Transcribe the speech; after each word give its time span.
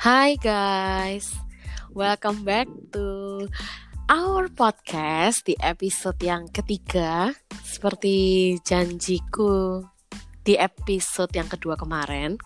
Hai 0.00 0.40
guys, 0.40 1.28
welcome 1.92 2.40
back 2.40 2.64
to 2.96 3.44
our 4.08 4.48
podcast 4.48 5.44
di 5.44 5.52
episode 5.60 6.16
yang 6.24 6.48
ketiga. 6.48 7.36
Seperti 7.60 8.56
janjiku 8.64 9.84
di 10.40 10.56
episode 10.56 11.28
yang 11.36 11.52
kedua 11.52 11.76
kemarin, 11.76 12.40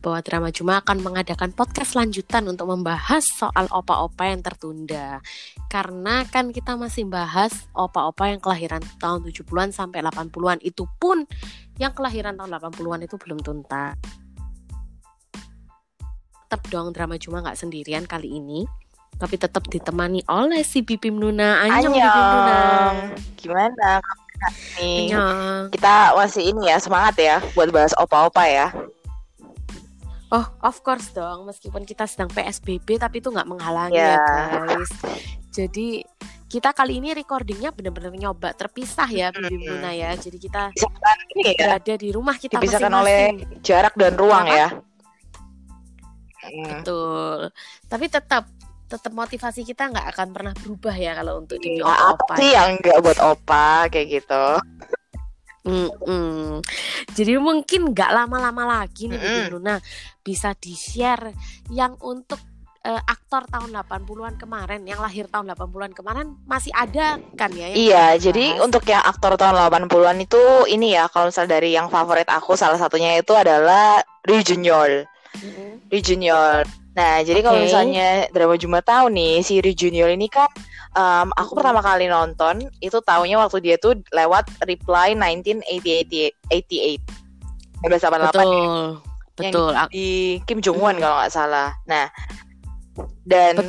bahwa 0.00 0.24
Drama 0.24 0.48
Juma 0.48 0.80
akan 0.80 1.04
mengadakan 1.04 1.52
podcast 1.52 2.00
lanjutan 2.00 2.48
untuk 2.48 2.72
membahas 2.72 3.28
soal 3.28 3.68
opa-opa 3.68 4.32
yang 4.32 4.40
tertunda. 4.40 5.20
Karena 5.68 6.24
kan 6.24 6.48
kita 6.48 6.80
masih 6.80 7.04
bahas 7.12 7.68
opa-opa 7.76 8.32
yang 8.32 8.40
kelahiran 8.40 8.80
tahun 8.96 9.28
70-an 9.28 9.68
sampai 9.68 10.00
80-an. 10.00 10.64
Itu 10.64 10.88
pun 10.96 11.28
yang 11.76 11.92
kelahiran 11.92 12.40
tahun 12.40 12.56
80-an 12.56 13.04
itu 13.04 13.20
belum 13.20 13.44
tuntas 13.44 14.00
tetap 16.46 16.62
dong 16.70 16.94
drama 16.94 17.18
cuma 17.18 17.42
nggak 17.42 17.58
sendirian 17.58 18.06
kali 18.06 18.38
ini 18.38 18.62
tapi 19.18 19.34
tetap 19.34 19.66
ditemani 19.66 20.22
oleh 20.30 20.62
si 20.62 20.86
Bibim 20.86 21.18
Nuna 21.18 21.66
Anyong, 21.66 21.90
Anyong. 21.90 22.06
Bibim 22.06 22.26
Nuna 22.30 22.60
gimana 23.34 23.90
nih 24.78 25.10
Anyong. 25.10 25.74
kita 25.74 26.14
masih 26.14 26.42
ini 26.54 26.70
ya 26.70 26.78
semangat 26.78 27.18
ya 27.18 27.42
buat 27.58 27.74
bahas 27.74 27.90
opa-opa 27.98 28.46
ya 28.46 28.70
Oh, 30.26 30.42
of 30.66 30.82
course 30.82 31.14
dong. 31.14 31.46
Meskipun 31.46 31.86
kita 31.86 32.02
sedang 32.02 32.26
PSBB, 32.26 32.98
tapi 32.98 33.22
itu 33.22 33.30
nggak 33.30 33.46
menghalangi 33.46 33.94
yeah. 33.94 34.18
ya, 34.18 34.58
guys. 34.66 34.90
Jadi 35.54 36.02
kita 36.50 36.74
kali 36.74 36.98
ini 36.98 37.14
recordingnya 37.14 37.70
benar-benar 37.70 38.10
nyoba 38.10 38.50
terpisah 38.50 39.06
ya, 39.06 39.30
Bibim 39.30 39.62
mm 39.62 39.66
Nuna 39.70 39.94
ya. 39.94 40.18
Jadi 40.18 40.38
kita 40.42 40.74
ya. 40.74 41.54
berada 41.54 41.94
di 41.94 42.10
rumah 42.10 42.34
kita 42.42 42.58
masing-masing. 42.58 42.90
oleh 42.90 43.22
jarak 43.62 43.94
dan 43.94 44.18
ruang 44.18 44.50
Kenapa? 44.50 44.58
ya. 44.58 44.68
Hmm. 46.46 46.82
Betul. 46.82 47.38
Tapi 47.90 48.06
tetap 48.06 48.44
tetap 48.86 49.10
motivasi 49.10 49.66
kita 49.66 49.90
nggak 49.90 50.06
akan 50.14 50.28
pernah 50.30 50.54
berubah 50.54 50.94
ya 50.94 51.18
kalau 51.18 51.42
untuk 51.42 51.58
demi 51.58 51.82
ya, 51.82 51.90
opa. 51.90 52.14
Apa 52.14 52.32
sih 52.38 52.50
yang 52.54 52.78
nggak 52.78 52.98
buat 53.02 53.18
opa 53.18 53.90
kayak 53.90 54.06
gitu? 54.22 54.44
Mm 55.66 55.90
-mm. 55.90 56.62
Jadi 57.10 57.32
mungkin 57.42 57.90
nggak 57.90 58.10
lama-lama 58.14 58.62
lagi 58.78 59.10
nih 59.10 59.18
mm 59.18 59.26
-mm. 59.26 59.46
Luna 59.50 59.74
bisa 60.22 60.54
di-share 60.54 61.34
yang 61.74 61.98
untuk 61.98 62.38
uh, 62.86 63.02
aktor 63.10 63.50
tahun 63.50 63.74
80-an 63.74 64.38
kemarin 64.38 64.86
yang 64.86 65.02
lahir 65.02 65.26
tahun 65.26 65.50
80-an 65.58 65.92
kemarin 65.92 66.38
masih 66.46 66.70
ada 66.70 67.18
kan 67.34 67.50
ya 67.50 67.74
Iya, 67.74 68.06
jadi 68.30 68.62
untuk 68.62 68.86
yang 68.86 69.02
aktor 69.02 69.34
tahun 69.34 69.58
80-an 69.66 70.16
itu 70.22 70.70
ini 70.70 70.94
ya 70.94 71.10
kalau 71.10 71.34
misal 71.34 71.50
dari 71.50 71.74
yang 71.74 71.90
favorit 71.90 72.30
aku 72.30 72.54
salah 72.54 72.78
satunya 72.78 73.18
itu 73.18 73.34
adalah 73.34 73.98
Ryu 74.22 74.42
Junior 74.46 75.10
mm-hmm. 75.36 76.00
Junior. 76.00 76.64
Nah, 76.96 77.20
jadi 77.20 77.44
okay. 77.44 77.44
kalau 77.44 77.60
misalnya 77.60 78.24
drama 78.32 78.56
Jumat 78.56 78.88
tahu 78.88 79.12
nih 79.12 79.44
si 79.44 79.60
Ri 79.60 79.76
Junior 79.76 80.08
ini 80.08 80.32
kan 80.32 80.48
um, 80.96 81.28
aku 81.36 81.60
pertama 81.60 81.84
kali 81.84 82.08
nonton 82.08 82.72
itu 82.80 82.96
tahunya 83.04 83.36
waktu 83.36 83.60
dia 83.60 83.76
tuh 83.76 84.00
lewat 84.16 84.48
Reply 84.64 85.12
1988 85.12 85.92
1988 87.84 87.84
betul, 87.84 88.48
ya. 88.48 88.96
Betul. 89.36 89.76
Yang 89.76 89.88
di 89.92 90.40
Kim 90.48 90.64
Jong 90.64 90.80
Un 90.80 90.96
hmm. 90.96 91.04
kalau 91.04 91.20
nggak 91.20 91.34
salah. 91.36 91.76
Nah, 91.84 92.08
dan 93.28 93.60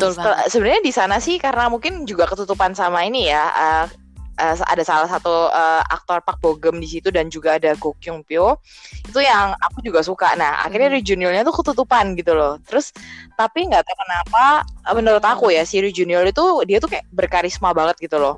sebenarnya 0.48 0.80
di 0.80 0.96
sana 0.96 1.20
sih 1.20 1.36
karena 1.36 1.68
mungkin 1.68 2.08
juga 2.08 2.32
ketutupan 2.32 2.72
sama 2.72 3.04
ini 3.04 3.28
ya 3.28 3.52
uh, 3.52 3.92
uh, 4.38 4.56
ada 4.70 4.84
salah 4.86 5.10
satu 5.10 5.50
uh, 5.50 5.84
aktor 5.90 6.22
Park 6.22 6.40
Bo 6.40 6.56
Gum 6.56 6.78
di 6.78 6.88
situ 6.88 7.10
dan 7.10 7.28
juga 7.28 7.58
ada 7.58 7.74
Go 7.76 7.98
Kyung 7.98 8.22
Pyo. 8.24 8.62
Itu 9.04 9.20
yang 9.20 9.58
aku 9.58 9.82
juga 9.84 10.06
suka. 10.06 10.38
Nah 10.38 10.64
akhirnya 10.64 10.94
hmm. 10.94 10.98
regionalnya 11.02 11.44
tuh 11.44 11.56
ketutupan 11.62 12.14
gitu 12.16 12.38
loh. 12.38 12.62
Terus 12.64 12.94
tapi 13.36 13.68
nggak 13.68 13.84
tahu 13.84 13.98
kenapa 13.98 14.44
eh, 14.64 14.96
menurut 14.96 15.24
aku 15.26 15.52
ya 15.54 15.66
si 15.66 15.82
regional 15.82 16.24
itu 16.26 16.46
dia 16.64 16.78
tuh 16.78 16.90
kayak 16.90 17.06
berkarisma 17.12 17.74
banget 17.74 17.98
gitu 18.00 18.22
loh. 18.22 18.38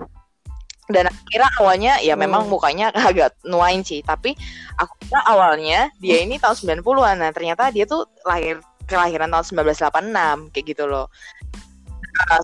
Dan 0.90 1.06
kira 1.30 1.46
awalnya 1.62 2.02
ya 2.02 2.18
memang 2.18 2.48
hmm. 2.48 2.52
mukanya 2.52 2.88
agak 3.10 3.36
nuain 3.46 3.84
sih. 3.84 4.02
Tapi 4.02 4.34
aku 4.80 4.94
kira 5.06 5.22
awalnya 5.28 5.92
dia 6.02 6.24
ini 6.24 6.40
tahun 6.42 6.82
90-an 6.82 7.16
nah 7.20 7.32
ternyata 7.36 7.70
dia 7.70 7.86
tuh 7.86 8.08
lahir 8.26 8.64
kelahiran 8.90 9.30
tahun 9.30 9.46
1986 9.70 10.50
kayak 10.50 10.66
gitu 10.66 10.90
loh 10.90 11.14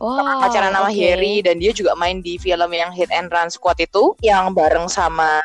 oh, 0.01 0.39
pacaran 0.41 0.71
nama 0.71 0.89
okay. 0.89 1.15
Harry 1.15 1.43
dan 1.43 1.59
dia 1.59 1.71
juga 1.75 1.95
main 1.99 2.23
di 2.23 2.39
film 2.39 2.71
yang 2.71 2.91
Hit 2.95 3.11
and 3.11 3.31
Run 3.31 3.51
Squad 3.51 3.79
itu 3.79 4.15
yang 4.23 4.55
bareng 4.55 4.87
sama 4.87 5.43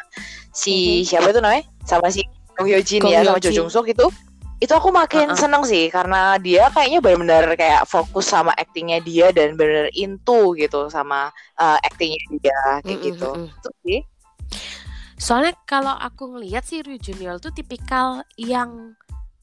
si 0.51 0.73
mm 0.73 0.87
-hmm. 0.87 1.07
siapa 1.07 1.29
itu 1.31 1.41
namanya 1.43 1.65
sama 1.87 2.07
si 2.11 2.23
Kong 2.55 2.67
Hyo 2.69 2.81
Jin 2.83 3.03
ya 3.07 3.25
sama 3.25 3.41
Jo 3.43 3.51
Jung 3.51 3.71
Suk 3.71 3.87
itu 3.91 4.07
itu 4.61 4.73
aku 4.77 4.93
makin 4.93 5.33
uh 5.33 5.35
-uh. 5.35 5.41
seneng 5.41 5.65
sih 5.65 5.89
karena 5.89 6.37
dia 6.37 6.69
kayaknya 6.69 7.01
benar-benar 7.01 7.57
kayak 7.57 7.89
fokus 7.89 8.29
sama 8.29 8.53
aktingnya 8.61 9.01
dia 9.01 9.33
dan 9.33 9.57
benar 9.57 9.89
into 9.97 10.53
gitu 10.61 10.93
sama 10.93 11.33
uh, 11.57 11.79
aktingnya 11.81 12.21
dia 12.37 12.61
kayak 12.85 12.85
mm 12.85 12.93
-hmm. 12.93 13.09
gitu 13.09 13.31
itu 13.49 13.71
sih 13.89 13.99
soalnya 15.17 15.57
kalau 15.65 15.97
aku 15.97 16.37
ngelihat 16.37 16.65
sih 16.65 16.85
Ryu 16.85 17.01
Junior 17.01 17.41
tuh 17.41 17.53
tipikal 17.57 18.21
yang 18.37 18.97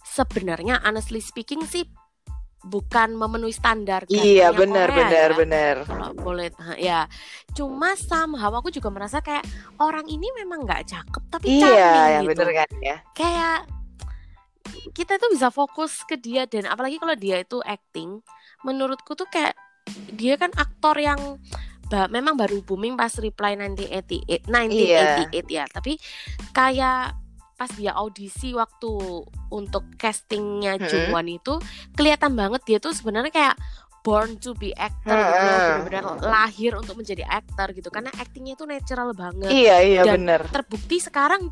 sebenarnya 0.06 0.82
honestly 0.86 1.22
speaking 1.22 1.66
sih 1.66 1.86
bukan 2.66 3.14
memenuhi 3.14 3.54
standar 3.54 4.10
kan 4.10 4.18
iya 4.18 4.50
benar 4.50 4.90
benar 4.90 5.30
ya. 5.34 5.38
benar. 5.38 5.76
Kalau 5.86 6.12
boleh 6.18 6.50
ya. 6.82 7.06
Cuma 7.54 7.94
somehow 7.94 8.50
aku 8.58 8.74
juga 8.74 8.90
merasa 8.90 9.22
kayak 9.22 9.46
orang 9.78 10.10
ini 10.10 10.26
memang 10.34 10.66
nggak 10.66 10.90
cakep 10.90 11.24
tapi 11.30 11.62
iya, 11.62 12.20
ya, 12.20 12.20
gitu. 12.26 12.34
bener 12.34 12.50
kan 12.54 12.70
ya. 12.82 12.98
Kayak 13.14 13.58
kita 14.92 15.22
tuh 15.22 15.30
bisa 15.32 15.54
fokus 15.54 16.04
ke 16.04 16.18
dia 16.18 16.50
dan 16.50 16.68
apalagi 16.68 16.98
kalau 17.00 17.16
dia 17.16 17.40
itu 17.40 17.62
acting 17.64 18.20
menurutku 18.66 19.16
tuh 19.16 19.30
kayak 19.30 19.56
dia 20.12 20.36
kan 20.36 20.52
aktor 20.58 20.98
yang 21.00 21.40
ba 21.88 22.12
memang 22.12 22.36
baru 22.36 22.60
booming 22.68 23.00
pas 23.00 23.16
Reply 23.16 23.56
1988 23.56 24.52
1988 24.52 24.76
iya. 24.76 25.44
ya. 25.48 25.64
Tapi 25.72 25.96
kayak 26.52 27.27
pas 27.58 27.68
dia 27.74 27.92
audisi 27.98 28.54
waktu 28.54 29.26
untuk 29.50 29.84
castingnya 29.98 30.78
hmm. 30.78 30.86
Jungwon 30.86 31.28
itu 31.28 31.58
kelihatan 31.98 32.38
banget 32.38 32.62
dia 32.70 32.78
tuh 32.78 32.94
sebenarnya 32.94 33.34
kayak 33.34 33.56
born 34.06 34.38
to 34.40 34.54
be 34.56 34.72
actor 34.78 35.12
hmm. 35.12 35.28
gitu 35.28 35.50
benar-benar 35.90 36.04
lahir 36.22 36.72
untuk 36.78 36.96
menjadi 36.96 37.26
aktor 37.28 37.74
gitu 37.74 37.90
karena 37.90 38.14
aktingnya 38.16 38.54
itu 38.56 38.64
natural 38.70 39.12
banget 39.18 39.50
iya 39.50 39.82
iya 39.82 40.02
dan 40.06 40.22
bener 40.22 40.42
terbukti 40.54 41.02
sekarang 41.02 41.52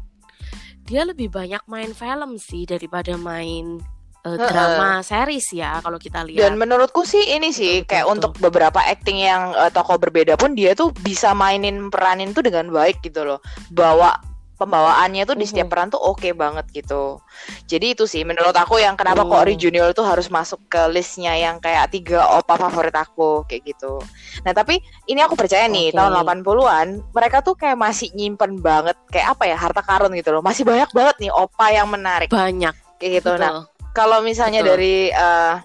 dia 0.85 1.01
lebih 1.01 1.33
banyak 1.33 1.65
main 1.65 1.91
film 1.97 2.38
sih 2.38 2.69
daripada 2.69 3.17
main 3.17 3.81
uh, 4.25 4.38
drama 4.38 5.01
series 5.05 5.53
ya 5.53 5.81
kalau 5.81 5.97
kita 5.97 6.25
lihat. 6.25 6.41
Dan 6.41 6.61
menurutku 6.61 7.05
sih 7.05 7.33
ini 7.33 7.49
sih 7.49 7.81
betul, 7.81 7.89
kayak 7.89 8.05
betul. 8.05 8.15
untuk 8.17 8.31
beberapa 8.41 8.79
acting 8.81 9.17
yang 9.21 9.53
uh, 9.53 9.69
tokoh 9.73 9.97
berbeda 10.01 10.38
pun 10.38 10.57
dia 10.57 10.77
tuh 10.77 10.94
bisa 11.01 11.33
mainin 11.33 11.89
peranin 11.89 12.33
tuh 12.33 12.45
dengan 12.45 12.69
baik 12.73 13.01
gitu 13.05 13.25
loh. 13.25 13.39
Bawa 13.73 14.17
pembawaannya 14.55 15.27
tuh 15.27 15.35
di 15.35 15.45
setiap 15.45 15.71
peran 15.71 15.91
tuh 15.91 15.99
oke 15.99 16.23
okay 16.23 16.31
banget 16.31 16.66
gitu. 16.71 17.19
Jadi 17.67 17.95
itu 17.95 18.07
sih 18.07 18.23
menurut 18.23 18.55
aku 18.55 18.79
yang 18.79 18.95
kenapa 18.95 19.27
kok 19.27 19.43
Ri 19.45 19.55
Junior 19.59 19.91
tuh 19.91 20.07
harus 20.07 20.31
masuk 20.31 20.63
ke 20.71 20.81
listnya 20.91 21.35
yang 21.35 21.59
kayak 21.59 21.91
tiga 21.91 22.23
opa 22.39 22.55
favorit 22.55 22.95
aku 22.95 23.44
kayak 23.45 23.75
gitu. 23.75 23.99
Nah 24.47 24.55
tapi 24.55 24.79
ini 25.11 25.19
aku 25.19 25.35
percaya 25.35 25.67
nih 25.67 25.91
okay. 25.91 25.97
tahun 25.99 26.11
80-an 26.23 26.88
mereka 27.11 27.38
tuh 27.44 27.55
kayak 27.59 27.77
masih 27.77 28.09
nyimpen 28.15 28.63
banget 28.63 28.95
kayak 29.11 29.35
apa 29.35 29.44
ya 29.47 29.55
harta 29.59 29.83
karun 29.83 30.15
gitu 30.15 30.31
loh. 30.31 30.41
Masih 30.41 30.63
banyak 30.63 30.89
banget 30.95 31.15
nih 31.27 31.31
opa 31.31 31.65
yang 31.75 31.88
menarik. 31.91 32.31
Banyak. 32.31 32.73
Kayak 32.97 33.11
gitu. 33.21 33.31
Betul. 33.35 33.44
Nah 33.44 33.51
kalau 33.95 34.19
misalnya 34.23 34.63
Betul. 34.63 34.71
dari 34.75 34.95
uh, 35.11 35.55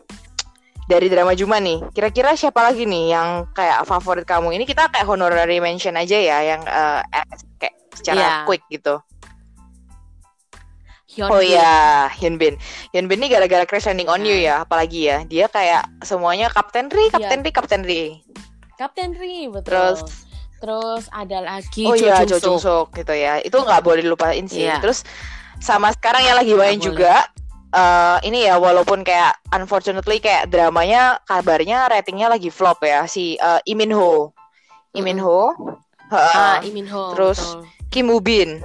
dari 0.90 1.06
drama 1.06 1.38
Juma 1.38 1.62
nih, 1.62 1.86
kira-kira 1.94 2.34
siapa 2.34 2.66
lagi 2.66 2.82
nih 2.82 3.14
yang 3.14 3.46
kayak 3.54 3.86
favorit 3.86 4.26
kamu? 4.26 4.58
Ini 4.58 4.66
kita 4.66 4.90
kayak 4.90 5.06
honorary 5.06 5.62
mention 5.62 5.94
aja 5.94 6.18
ya, 6.18 6.38
yang 6.42 6.62
uh, 6.66 6.98
kayak 7.62 7.79
secara 8.00 8.20
yeah. 8.20 8.42
quick 8.48 8.64
gitu. 8.72 9.04
Hyun 11.10 11.26
oh 11.26 11.42
iya, 11.42 12.06
Hyun 12.22 12.38
Bin. 12.38 12.54
Hyun 12.94 13.10
Bin 13.10 13.18
ini 13.18 13.26
gara-gara 13.26 13.66
Crash 13.66 13.91
Landing 13.91 14.06
on 14.06 14.22
You 14.22 14.38
ya, 14.38 14.62
apalagi 14.62 15.10
ya. 15.10 15.26
Dia 15.26 15.50
kayak 15.50 16.06
semuanya 16.06 16.47
Kapten 16.54 16.86
Ri, 16.86 17.10
Kapten 17.10 17.42
yeah. 17.42 17.47
Ri, 17.47 17.50
Kapten 17.50 17.82
Ri. 17.82 18.02
Kapten 18.78 19.10
Ri, 19.18 19.50
betul. 19.50 19.66
Terus 19.74 20.00
terus 20.60 21.04
ada 21.10 21.41
lagi 21.42 21.88
Oh 21.88 21.97
iya, 21.98 22.22
Jo 22.22 22.38
Jung 22.38 22.62
Suk 22.62 22.94
gitu 22.94 23.10
ya. 23.10 23.42
Itu 23.42 23.58
nggak 23.58 23.82
boleh 23.82 24.06
lupain 24.06 24.46
sih. 24.46 24.70
Yeah. 24.70 24.78
Terus 24.78 25.03
sama 25.58 25.91
sekarang 25.91 26.22
yang 26.22 26.38
lagi 26.38 26.54
main 26.54 26.78
juga 26.78 27.26
uh, 27.74 28.22
ini 28.22 28.46
ya 28.46 28.62
walaupun 28.62 29.03
kayak 29.03 29.34
unfortunately 29.50 30.22
kayak 30.22 30.46
dramanya 30.46 31.18
kabarnya 31.26 31.91
ratingnya 31.91 32.30
lagi 32.30 32.54
flop 32.54 32.86
ya 32.86 33.04
si 33.10 33.34
uh, 33.42 33.58
Lee 33.66 33.74
Min 33.74 33.91
Ho. 33.91 34.30
Lee 34.94 35.03
Min 35.03 35.18
Ho. 35.18 35.50
Uh, 36.06 36.14
ah, 36.14 36.62
Lee 36.62 36.70
Min 36.70 36.86
Ho. 36.86 37.18
Terus 37.18 37.58
betul 37.58 37.79
Kim 37.91 38.07
Woo 38.07 38.22
Bin 38.22 38.63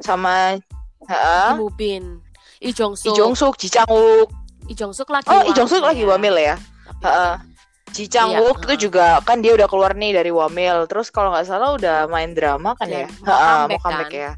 sama 0.00 0.56
uh, 1.06 1.52
Kim 1.52 1.60
Woo 1.60 1.70
Bin, 1.72 2.04
Lee 2.64 2.72
Jong 2.72 2.96
Suk, 2.96 3.12
Lee 3.12 3.18
Jong 3.20 3.34
Suk, 3.36 3.54
Ji 3.60 3.68
Chang 3.68 3.86
Wook. 3.86 4.32
Lee 4.64 4.76
Jong 4.76 4.96
Suk 4.96 5.12
lagi. 5.12 5.28
Oh, 5.28 5.44
Lee 5.44 5.52
Jong 5.52 5.68
Suk 5.68 5.84
lagi 5.84 6.02
wamil 6.08 6.34
ya. 6.40 6.56
Heeh. 7.04 7.34
Ji 7.92 8.08
Chang 8.08 8.32
Wook 8.32 8.64
itu 8.64 8.88
juga 8.88 9.20
kan 9.20 9.44
dia 9.44 9.52
udah 9.52 9.68
keluar 9.68 9.92
nih 9.92 10.16
dari 10.16 10.32
wamil. 10.32 10.88
Terus 10.88 11.12
kalau 11.12 11.36
nggak 11.36 11.44
salah 11.44 11.76
udah 11.76 12.08
main 12.08 12.32
drama 12.32 12.72
kan 12.80 12.88
ya. 12.88 13.04
Heeh, 13.06 13.58
mau 13.68 13.78
comeback 13.84 14.08
kan? 14.08 14.16
ya. 14.16 14.32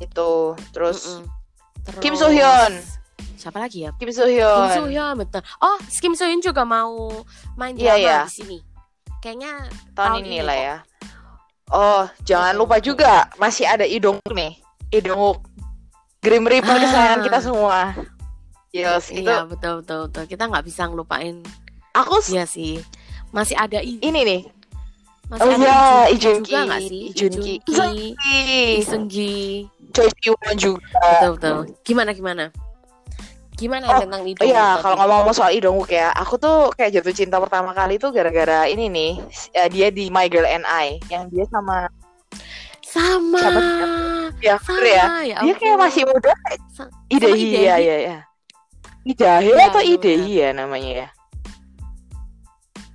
Itu. 0.00 0.56
Terus, 0.72 1.20
mm 1.20 1.28
-mm. 1.28 1.40
Terus 1.84 2.00
Kim 2.00 2.14
So 2.16 2.32
Hyun. 2.32 2.72
siapa 3.36 3.56
lagi 3.60 3.84
ya? 3.84 3.90
Kim 4.00 4.08
So 4.08 4.24
Hyun. 4.24 4.56
Kim 4.56 4.68
So 4.72 4.84
Hyun 4.88 5.14
betul. 5.20 5.42
Oh, 5.60 5.76
Kim 6.00 6.12
So 6.16 6.24
Hyun 6.24 6.40
juga 6.40 6.64
mau 6.64 7.12
main 7.60 7.76
iya, 7.76 7.92
drama 7.92 8.00
yeah, 8.00 8.08
yeah. 8.08 8.24
di 8.24 8.32
sini. 8.32 8.58
Kayaknya 9.20 9.52
tahun, 9.92 10.24
tahun 10.24 10.24
ini, 10.24 10.38
lah 10.40 10.56
ya. 10.56 10.76
Oh, 11.70 12.02
jangan 12.26 12.58
lupa 12.58 12.82
juga 12.82 13.30
masih 13.38 13.62
ada 13.62 13.86
Idong 13.86 14.18
nih. 14.26 14.58
Idong 14.90 15.38
Grim 16.20 16.44
Reaper 16.44 16.76
ah. 16.76 16.80
kesayangan 16.82 17.20
kita 17.22 17.38
semua. 17.40 17.78
Yes, 18.70 19.10
iya, 19.10 19.42
itu. 19.42 19.54
betul 19.54 19.72
betul 19.82 20.00
betul. 20.10 20.24
Kita 20.30 20.46
nggak 20.46 20.64
bisa 20.66 20.86
ngelupain. 20.86 21.42
Aku 21.94 22.22
Iya 22.30 22.46
sih. 22.46 22.78
Masih 23.30 23.58
ada 23.58 23.78
I 23.82 23.98
ini 24.02 24.20
nih. 24.22 24.42
Masih 25.30 25.46
oh 25.46 25.58
iya, 25.62 26.10
Ijunki 26.10 26.50
juga 26.50 26.60
nggak 26.66 26.82
sih? 26.90 27.02
Ijunki. 27.14 27.54
Ijunki. 27.66 28.08
Isungi. 28.82 29.34
Choi 29.94 30.10
Siwon 30.18 30.54
juga. 30.58 31.02
Betul 31.02 31.30
betul. 31.38 31.58
Gimana 31.86 32.10
gimana? 32.14 32.44
Gimana 33.60 33.84
oh, 33.92 34.00
tentang 34.00 34.24
itu? 34.24 34.40
Iya, 34.40 34.80
kalau 34.80 34.96
ngomong-ngomong 34.96 35.36
soal 35.36 35.52
Idongwook 35.52 35.92
ya, 35.92 36.08
aku 36.16 36.40
tuh 36.40 36.72
kayak 36.72 36.96
jatuh 36.96 37.12
cinta 37.12 37.36
pertama 37.36 37.76
kali 37.76 38.00
tuh 38.00 38.08
gara-gara 38.08 38.64
ini 38.64 38.88
nih, 38.88 39.12
uh, 39.60 39.68
dia 39.68 39.92
di 39.92 40.08
My 40.08 40.32
Girl 40.32 40.48
and 40.48 40.64
I, 40.64 40.96
yang 41.12 41.28
dia 41.28 41.44
sama 41.52 41.92
sama. 42.80 43.44
Siapa 44.40 44.72
ya. 44.80 45.04
Sama, 45.04 45.22
ya, 45.22 45.36
ya 45.36 45.36
dia 45.44 45.54
kayak 45.60 45.76
masih 45.76 46.02
muda. 46.08 46.32
Ide 47.12 47.28
iya 47.36 47.76
iya 47.76 47.96
ya 48.00 48.18
Idahe 49.04 49.52
ya, 49.52 49.68
atau 49.68 49.84
Ide 49.84 50.16
ya 50.24 50.48
namanya 50.56 50.90
ya? 51.04 51.08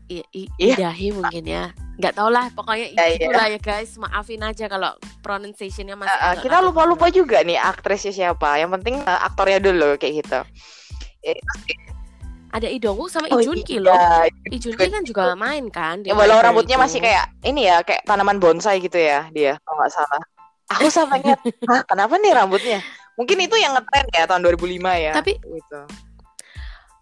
I, 0.10 0.22
i, 0.34 0.42
iya. 0.58 0.76
Idahi 0.78 1.08
mungkin 1.14 1.44
ya 1.46 1.64
nggak 1.96 2.14
tau 2.16 2.28
lah 2.28 2.52
pokoknya 2.52 2.92
ya, 2.92 3.06
itulah 3.16 3.48
ya. 3.48 3.56
ya 3.56 3.60
guys 3.64 3.96
maafin 3.96 4.44
aja 4.44 4.68
kalau 4.68 4.92
pronunciationnya 5.24 5.96
masih 5.96 6.12
uh, 6.12 6.36
kita 6.44 6.60
lupa 6.60 6.84
lupa 6.84 7.08
juga 7.08 7.40
nih 7.40 7.56
aktrisnya 7.56 8.12
siapa 8.12 8.60
yang 8.60 8.68
penting 8.76 9.00
uh, 9.08 9.24
aktornya 9.24 9.64
dulu 9.64 9.96
kayak 9.96 10.26
gitu 10.26 10.40
ya, 11.24 11.34
ada 12.52 12.68
Idongwook 12.68 13.08
sama 13.08 13.32
oh, 13.32 13.40
Ijunki 13.40 13.80
iya. 13.80 13.88
loh 13.88 14.28
Ijunki 14.52 14.86
kan 14.92 15.04
juga 15.08 15.36
main 15.40 15.72
kan 15.72 16.04
ya 16.04 16.12
walau 16.12 16.44
rambutnya 16.44 16.76
itu. 16.76 16.84
masih 16.84 17.00
kayak 17.00 17.32
ini 17.48 17.72
ya 17.72 17.80
kayak 17.80 18.04
tanaman 18.04 18.44
bonsai 18.44 18.84
gitu 18.84 19.00
ya 19.00 19.32
dia 19.32 19.56
kalau 19.64 19.80
nggak 19.80 19.92
salah 19.96 20.22
aku 20.76 20.92
sampai 20.92 21.24
ingat 21.24 21.40
kenapa 21.92 22.20
nih 22.20 22.32
rambutnya 22.36 22.80
mungkin 23.16 23.40
itu 23.40 23.56
yang 23.56 23.72
ngetren 23.72 24.08
ya 24.12 24.28
tahun 24.28 24.44
2005 24.52 24.84
ya 25.00 25.12
tapi 25.16 25.40
gitu 25.40 25.82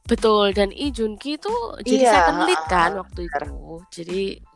Betul 0.03 0.51
dan 0.51 0.75
Lee 0.75 0.91
Junki 0.91 1.39
itu 1.39 1.55
jadi 1.79 2.03
iya, 2.03 2.11
second 2.11 2.43
lead 2.43 2.61
kan 2.67 2.91
waktu 2.99 3.23
itu. 3.23 3.47
Jadi 3.87 4.21
eh. 4.35 4.52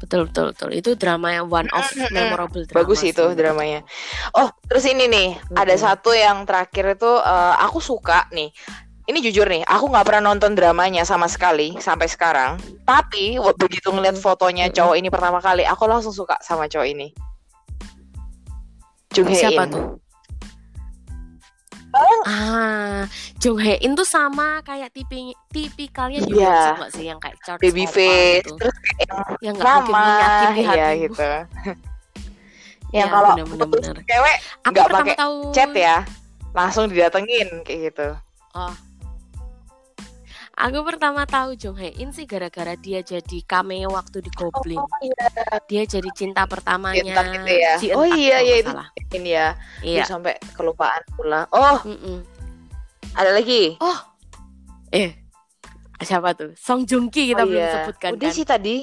Betul 0.00 0.30
betul 0.30 0.54
betul 0.54 0.70
itu 0.72 0.90
drama 0.94 1.34
yang 1.34 1.46
one 1.50 1.68
of 1.74 1.84
memorable 2.14 2.62
drama. 2.64 2.78
Bagus 2.84 3.00
itu 3.02 3.24
sih. 3.24 3.36
dramanya. 3.36 3.80
Oh, 4.34 4.48
terus 4.70 4.84
ini 4.86 5.10
nih, 5.10 5.28
mm 5.34 5.40
-hmm. 5.52 5.60
ada 5.60 5.74
satu 5.74 6.14
yang 6.14 6.46
terakhir 6.48 6.98
itu 6.98 7.08
uh, 7.08 7.54
aku 7.62 7.82
suka 7.82 8.26
nih. 8.30 8.50
Ini 9.08 9.24
jujur 9.24 9.48
nih, 9.48 9.64
aku 9.64 9.88
nggak 9.88 10.04
pernah 10.04 10.36
nonton 10.36 10.52
dramanya 10.52 11.00
sama 11.08 11.32
sekali 11.32 11.72
sampai 11.80 12.12
sekarang. 12.12 12.60
Tapi 12.84 13.40
begitu 13.56 13.88
ngeliat 13.88 14.20
fotonya 14.20 14.68
cowok 14.68 15.00
ini 15.00 15.08
pertama 15.08 15.40
kali, 15.40 15.64
aku 15.64 15.88
langsung 15.88 16.12
suka 16.12 16.36
sama 16.44 16.68
cowok 16.68 16.88
ini. 16.92 17.08
Jung 19.16 19.32
Siapa 19.32 19.64
tuh? 19.64 19.96
Ah, 22.28 23.08
Jung 23.40 23.56
Hae 23.56 23.80
In 23.80 23.96
tuh 23.96 24.04
sama 24.04 24.60
kayak 24.60 24.92
tipi 24.92 25.32
tipikalnya 25.48 26.20
juga 26.26 26.44
yeah. 26.44 26.76
nggak 26.76 26.90
sih 26.92 27.04
yang 27.08 27.18
kayak 27.22 27.36
Charles 27.40 27.62
baby 27.64 27.88
face 27.88 28.44
gitu. 28.44 28.60
terus 28.60 28.76
kayak 28.76 29.08
yang 29.40 29.54
nggak 29.56 29.74
mungkin 29.80 29.94
menyakiti 29.96 30.62
hati 30.68 30.78
ya, 30.82 30.88
gitu. 31.00 31.30
yang 32.92 33.08
ya, 33.08 33.12
kalau 33.12 33.30
putus 33.44 33.86
cewek 34.04 34.36
nggak 34.68 34.86
pakai 34.92 35.14
tahu... 35.16 35.36
chat 35.52 35.72
ya, 35.72 35.96
langsung 36.52 36.84
didatengin 36.88 37.48
kayak 37.64 37.80
gitu. 37.92 38.08
Oh, 38.56 38.72
Aku 40.58 40.82
pertama 40.82 41.22
tahu 41.22 41.54
Jong 41.54 41.78
Hae 41.78 41.94
In 42.02 42.10
sih 42.10 42.26
gara-gara 42.26 42.74
dia 42.74 42.98
jadi 42.98 43.38
cameo 43.46 43.94
waktu 43.94 44.26
di 44.26 44.30
Goblin. 44.34 44.82
Oh, 44.82 44.90
iya. 44.98 45.30
Dia 45.70 45.82
jadi 45.86 46.10
cinta 46.10 46.50
pertamanya. 46.50 46.98
Cinta 46.98 47.22
gitu 47.30 47.52
ya. 47.54 47.72
Si 47.78 47.86
oh 47.94 48.02
iya 48.02 48.42
iya 48.42 48.54
itu 48.58 48.74
ini 49.14 49.38
ya. 49.38 49.54
Iya. 49.86 50.02
Dia 50.02 50.10
sampai 50.10 50.34
kelupaan 50.58 50.98
pula. 51.14 51.46
Oh. 51.54 51.78
Mm 51.86 51.98
-mm. 52.02 52.18
Ada 53.14 53.38
lagi. 53.38 53.78
Oh. 53.78 53.98
Eh. 54.90 55.14
Siapa 56.02 56.34
tuh? 56.34 56.50
Song 56.58 56.82
Joong 56.82 57.06
Ki 57.06 57.30
kita 57.30 57.46
oh, 57.46 57.46
belum 57.46 57.62
iya. 57.62 57.74
sebutkan 57.78 58.10
Udah 58.18 58.30
kan. 58.30 58.34
sih 58.34 58.46
tadi. 58.46 58.76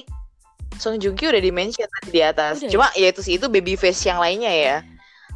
Song 0.79 0.95
Joong 0.95 1.19
Ki 1.19 1.27
udah 1.27 1.43
di 1.43 1.51
mention 1.51 1.91
tadi 1.99 2.09
di 2.15 2.21
atas. 2.23 2.63
Udah, 2.63 2.71
Cuma 2.71 2.87
ya 2.95 3.11
itu 3.11 3.19
sih 3.19 3.35
itu 3.35 3.51
baby 3.51 3.75
face 3.75 4.07
yang 4.07 4.23
lainnya 4.23 4.51
ya. 4.51 4.77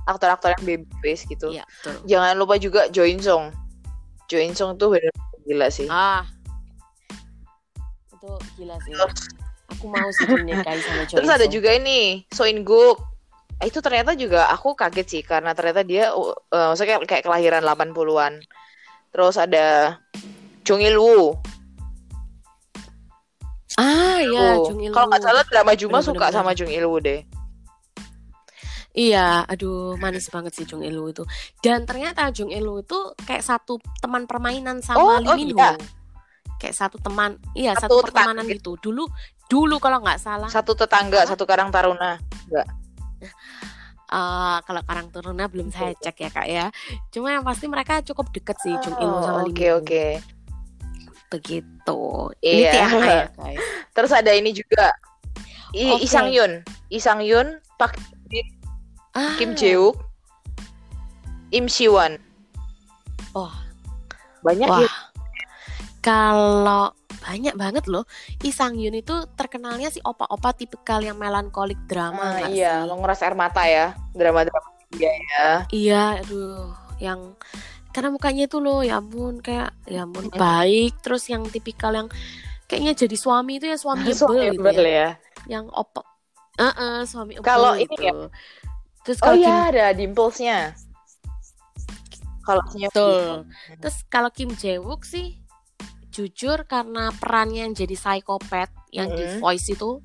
Aktor-aktor 0.08 0.56
yang 0.56 0.64
baby 0.64 0.88
face 1.04 1.28
gitu. 1.28 1.52
Iya, 1.52 1.68
Jangan 2.08 2.40
lupa 2.40 2.56
juga 2.56 2.88
Jo 2.88 3.04
In 3.04 3.20
Sung. 3.20 3.52
Jo 4.32 4.40
In 4.40 4.56
Sung 4.56 4.80
tuh 4.80 4.96
bener 4.96 5.12
gila 5.50 5.68
sih. 5.74 5.90
Ah. 5.90 6.22
Itu 8.14 8.30
gila 8.62 8.78
sih. 8.86 8.94
Aku 9.74 9.86
mau 9.90 10.10
sih 10.14 10.26
dinikahi 10.30 10.82
sama 10.82 11.04
cowok 11.06 11.18
terus 11.22 11.32
ada 11.32 11.48
juga 11.50 11.70
ini 11.78 12.26
Soin 12.34 12.66
Guk 12.66 12.98
eh, 13.62 13.70
itu 13.70 13.80
ternyata 13.86 14.18
juga 14.18 14.50
aku 14.50 14.74
kaget 14.74 15.08
sih 15.08 15.22
karena 15.22 15.54
ternyata 15.54 15.86
dia 15.86 16.10
uh, 16.14 16.34
maksudnya 16.74 16.98
kayak, 16.98 17.06
kayak 17.06 17.24
kelahiran 17.26 17.64
80-an 17.64 18.42
terus 19.14 19.36
ada 19.38 19.98
Jung 20.66 20.86
Il 20.86 20.98
Woo. 21.02 21.38
Ah 23.78 24.22
iya 24.22 24.58
Jung 24.66 24.82
Il 24.82 24.90
Woo. 24.90 24.96
Kalau 24.98 25.08
nggak 25.10 25.24
salah 25.24 25.44
drama 25.46 25.74
Juma 25.78 26.00
suka 26.02 26.34
sama 26.34 26.58
Jung 26.58 26.74
Il 26.74 26.86
Woo 26.90 27.02
deh 27.02 27.26
Iya, 28.90 29.46
aduh 29.46 29.94
manis 30.02 30.34
banget 30.34 30.58
sih 30.58 30.66
Jung 30.66 30.82
Elu 30.82 31.14
itu. 31.14 31.24
Dan 31.62 31.86
ternyata 31.86 32.26
Jung 32.34 32.50
Elu 32.50 32.82
itu 32.82 33.00
kayak 33.22 33.46
satu 33.46 33.78
teman 34.02 34.26
permainan 34.26 34.82
sama 34.82 35.00
oh, 35.00 35.18
Lee 35.22 35.46
Min 35.46 35.54
oh, 35.54 35.62
iya. 35.62 35.72
Kayak 36.60 36.76
satu 36.76 36.98
teman, 37.00 37.38
iya 37.54 37.78
satu, 37.78 38.02
satu 38.02 38.10
pertemanan 38.10 38.44
gitu. 38.50 38.76
Dulu 38.82 39.06
dulu 39.46 39.76
kalau 39.78 40.02
nggak 40.02 40.20
salah. 40.20 40.50
Satu 40.50 40.74
tetangga, 40.74 41.24
apa? 41.24 41.30
satu 41.30 41.46
Karang 41.46 41.70
Taruna. 41.70 42.18
Enggak. 42.50 42.68
Uh, 44.10 44.58
kalau 44.66 44.82
Karang 44.82 45.14
Taruna 45.14 45.46
belum 45.46 45.70
saya 45.70 45.94
cek 45.94 46.18
ya 46.26 46.30
kak 46.34 46.48
ya. 46.50 46.66
Cuma 47.14 47.30
yang 47.30 47.46
pasti 47.46 47.70
mereka 47.70 48.02
cukup 48.02 48.34
deket 48.34 48.58
sih 48.58 48.74
Jung 48.82 48.98
Elu 48.98 49.18
sama 49.22 49.46
Lee 49.46 49.54
Min. 49.54 49.56
Oke 49.56 49.68
oke. 49.78 50.06
Begitu. 51.30 52.02
Ini 52.42 52.62
iya. 52.66 52.90
ya 52.90 53.22
guys. 53.38 53.62
Terus 53.96 54.12
ada 54.18 54.34
ini 54.34 54.50
juga. 54.50 54.90
I, 55.78 55.94
okay. 55.94 56.10
Isang 56.10 56.34
Yun. 56.34 56.66
Isang 56.90 57.22
Yun 57.22 57.62
Pak 57.78 57.94
ah. 59.20 59.36
Kim 59.36 59.52
Jeuk, 59.60 60.00
Im 61.52 61.68
Siwon. 61.68 62.16
Oh, 63.36 63.52
banyak 64.48 64.70
Wah. 64.72 64.80
ya. 64.88 64.92
Kalau 66.00 66.96
banyak 67.20 67.56
banget 67.60 67.86
loh. 67.92 68.08
Isang 68.42 68.80
Yun 68.80 68.96
itu 68.96 69.14
terkenalnya 69.36 69.92
si 69.92 70.00
opa-opa 70.00 70.56
tipikal 70.56 71.04
yang 71.04 71.20
melankolik 71.20 71.78
drama. 71.86 72.40
Ah, 72.40 72.50
iya, 72.50 72.88
lo 72.88 72.96
ngeras 72.98 73.22
air 73.22 73.36
mata 73.36 73.68
ya, 73.68 73.94
drama-drama 74.16 74.80
dia 74.96 75.12
ya. 75.14 75.48
Iya, 75.70 76.04
aduh, 76.24 76.74
yang 76.98 77.38
karena 77.94 78.10
mukanya 78.14 78.44
itu 78.50 78.58
loh, 78.58 78.82
ya 78.82 78.98
ampun, 79.02 79.44
kayak 79.44 79.76
ya 79.86 80.08
ampun 80.08 80.32
baik. 80.34 80.98
Terus 81.04 81.28
yang 81.30 81.46
tipikal 81.46 81.94
yang 81.94 82.08
kayaknya 82.66 82.94
jadi 82.96 83.18
suami 83.18 83.62
itu 83.62 83.66
ya 83.70 83.78
suami 83.78 84.10
ebel 84.14 84.56
gitu 84.56 84.82
ya. 84.82 84.90
ya. 84.90 85.10
Yang 85.46 85.66
opa, 85.74 86.02
uh 86.58 86.66
-uh, 86.74 86.98
suami 87.06 87.38
Kalau 87.42 87.78
ini 87.78 87.96
ya, 88.00 88.14
Terus 89.06 89.20
oh 89.22 89.32
kalau 89.32 89.36
oh 89.36 89.42
iya 89.42 89.56
Kim... 89.56 89.70
ada 89.72 89.86
dimplesnya. 89.96 90.58
Kalau 92.44 92.64
Betul. 92.66 93.46
Terus 93.78 93.98
kalau 94.10 94.30
Kim 94.34 94.50
Jae-wook 94.58 95.06
sih 95.06 95.38
jujur 96.10 96.66
karena 96.66 97.14
perannya 97.16 97.70
yang 97.70 97.74
jadi 97.78 97.96
psikopat 97.96 98.74
yang 98.90 99.08
mm 99.08 99.16
-hmm. 99.16 99.38
di 99.38 99.40
voice 99.40 99.68
itu 99.72 100.02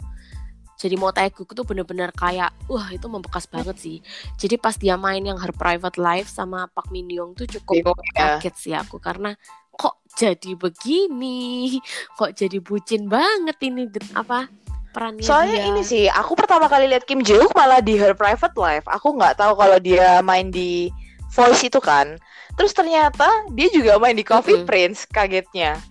jadi 0.74 1.00
mau 1.00 1.14
Taeguk 1.14 1.48
itu 1.48 1.62
bener-bener 1.64 2.10
kayak 2.12 2.52
wah 2.68 2.90
itu 2.92 3.06
membekas 3.08 3.48
banget 3.48 3.76
sih 3.80 3.98
jadi 4.36 4.60
pas 4.60 4.76
dia 4.76 5.00
main 5.00 5.22
yang 5.24 5.40
Her 5.40 5.54
Private 5.54 5.96
Life 5.96 6.28
sama 6.28 6.68
Park 6.70 6.92
Min 6.92 7.08
Young 7.08 7.32
tuh 7.32 7.48
cukup 7.48 7.96
ya. 8.14 8.36
kaget 8.38 8.54
sih 8.58 8.74
aku 8.76 9.00
karena 9.00 9.32
kok 9.74 10.04
jadi 10.14 10.54
begini 10.54 11.80
kok 12.18 12.36
jadi 12.36 12.58
bucin 12.60 13.08
banget 13.10 13.56
ini 13.64 13.88
apa 14.14 14.46
perannya 14.94 15.26
Soalnya 15.26 15.58
dia. 15.58 15.68
ini 15.74 15.82
sih, 15.82 16.04
aku 16.06 16.38
pertama 16.38 16.70
kali 16.70 16.86
lihat 16.86 17.02
Kim 17.02 17.26
Jae 17.26 17.42
malah 17.52 17.82
di 17.82 17.98
Her 17.98 18.14
Private 18.14 18.54
Life. 18.54 18.86
Aku 18.86 19.18
nggak 19.18 19.42
tahu 19.42 19.58
kalau 19.58 19.78
dia 19.82 20.22
main 20.22 20.54
di 20.54 20.94
Voice 21.34 21.66
itu 21.66 21.82
kan. 21.82 22.14
Terus 22.54 22.70
ternyata 22.70 23.26
dia 23.50 23.66
juga 23.74 23.98
main 23.98 24.14
di 24.14 24.22
Coffee 24.22 24.54
mm 24.54 24.62
-hmm. 24.62 24.70
Prince, 24.70 24.98
kagetnya. 25.10 25.82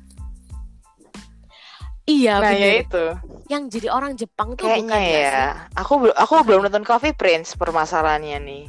Iya, 2.04 2.40
nah, 2.44 2.52
ya 2.52 2.84
itu. 2.84 3.06
Yang 3.48 3.64
jadi 3.80 3.88
orang 3.92 4.16
Jepang 4.16 4.56
tuh 4.60 4.68
Kayaknya 4.68 5.00
bukan 5.00 5.24
ya. 5.24 5.44
Aku 5.76 5.94
aku 6.12 6.32
belum 6.44 6.68
nonton 6.68 6.84
Coffee 6.84 7.16
Prince 7.16 7.56
permasalahannya 7.56 8.40
nih. 8.44 8.64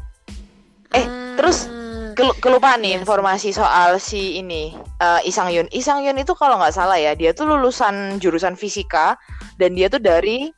Eh, 0.94 1.02
ah. 1.02 1.34
terus 1.34 1.66
kelupaan 2.14 2.80
nih 2.80 2.94
yes. 2.94 2.94
Iya 2.94 3.02
informasi 3.02 3.48
soal 3.50 3.90
si 3.98 4.38
ini 4.38 4.72
uh, 5.02 5.20
Isang 5.26 5.50
Yun. 5.50 5.66
Isang 5.74 6.00
Yun 6.06 6.16
itu 6.16 6.32
kalau 6.38 6.56
nggak 6.56 6.74
salah 6.74 6.96
ya, 6.96 7.12
dia 7.18 7.34
tuh 7.34 7.50
lulusan 7.50 8.22
jurusan 8.22 8.54
fisika 8.54 9.18
dan 9.58 9.74
dia 9.74 9.90
tuh 9.90 10.00
dari 10.00 10.48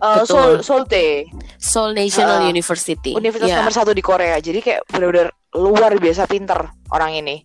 uh, 0.00 0.22
Seoul 0.24 0.62
Seoul 0.62 0.86
Seoul 1.58 1.92
National 1.92 2.40
uh, 2.42 2.48
University. 2.48 3.12
Universitas 3.18 3.50
yeah. 3.50 3.60
nomor 3.60 3.74
satu 3.74 3.92
di 3.92 4.02
Korea. 4.02 4.38
Jadi 4.38 4.62
kayak 4.62 4.86
benar-benar 4.88 5.28
luar 5.58 5.98
biasa 5.98 6.30
pinter 6.30 6.70
orang 6.94 7.18
ini 7.18 7.42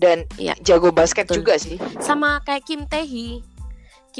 dan 0.00 0.24
ya, 0.40 0.56
jago 0.64 0.88
basket 0.88 1.28
betul. 1.28 1.44
juga 1.44 1.60
sih 1.60 1.76
sama 2.00 2.40
kayak 2.48 2.64
Kim 2.64 2.88
Tae 2.88 3.04
Hee 3.04 3.44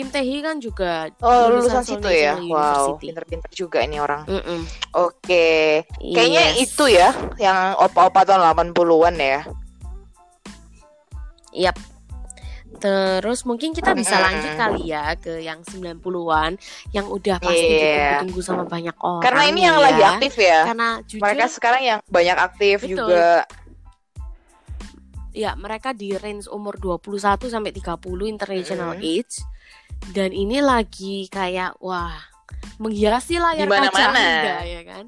Kim 0.01 0.09
Tae 0.09 0.25
Hee 0.25 0.41
kan 0.41 0.57
juga 0.57 1.13
oh 1.21 1.53
lulusan, 1.53 1.85
situ 1.85 2.09
ya 2.09 2.41
wow 2.41 2.97
pinter-pinter 2.97 3.53
juga 3.53 3.85
ini 3.85 4.01
orang 4.01 4.25
mm 4.25 4.41
-mm. 4.41 4.61
oke 4.97 5.21
okay. 5.21 5.85
kayaknya 6.01 6.57
yes. 6.57 6.65
itu 6.65 6.85
ya 6.89 7.13
yang 7.37 7.77
opa-opa 7.77 8.25
tahun 8.25 8.49
80-an 8.73 9.17
ya 9.21 9.41
Yap. 11.51 11.77
Terus 12.81 13.45
mungkin 13.45 13.77
kita 13.77 13.93
bisa 13.93 14.17
lanjut 14.17 14.57
kali 14.57 14.89
ya 14.89 15.13
ke 15.19 15.45
yang 15.45 15.61
90-an 15.61 16.57
yang 16.97 17.07
udah 17.11 17.37
pasti 17.37 17.67
yeah. 17.77 18.25
ditunggu 18.25 18.41
sama 18.41 18.65
banyak 18.65 18.97
orang. 18.97 19.21
Karena 19.21 19.43
ini 19.53 19.61
yang 19.69 19.77
ya. 19.77 19.85
lagi 19.85 20.03
aktif 20.07 20.35
ya. 20.41 20.61
Karena 20.65 20.89
jujur 21.05 21.21
mereka 21.21 21.47
sekarang 21.53 21.83
yang 21.85 21.99
banyak 22.09 22.39
aktif 22.41 22.77
betul. 22.87 23.05
juga. 23.05 23.45
Ya, 25.31 25.55
mereka 25.55 25.95
di 25.95 26.17
range 26.19 26.51
umur 26.51 26.75
21 26.81 27.53
sampai 27.53 27.71
30 27.71 28.01
international 28.27 28.99
mm. 28.99 29.03
age. 29.05 29.37
Dan 30.11 30.33
ini 30.33 30.65
lagi 30.65 31.29
kayak 31.29 31.79
wah, 31.85 32.17
menghiasi 32.81 33.37
layar 33.37 33.69
Di 33.69 33.71
mana 33.71 33.89
kaca 33.93 34.09
Anda, 34.11 34.57
ya 34.65 34.83
kan? 34.83 35.05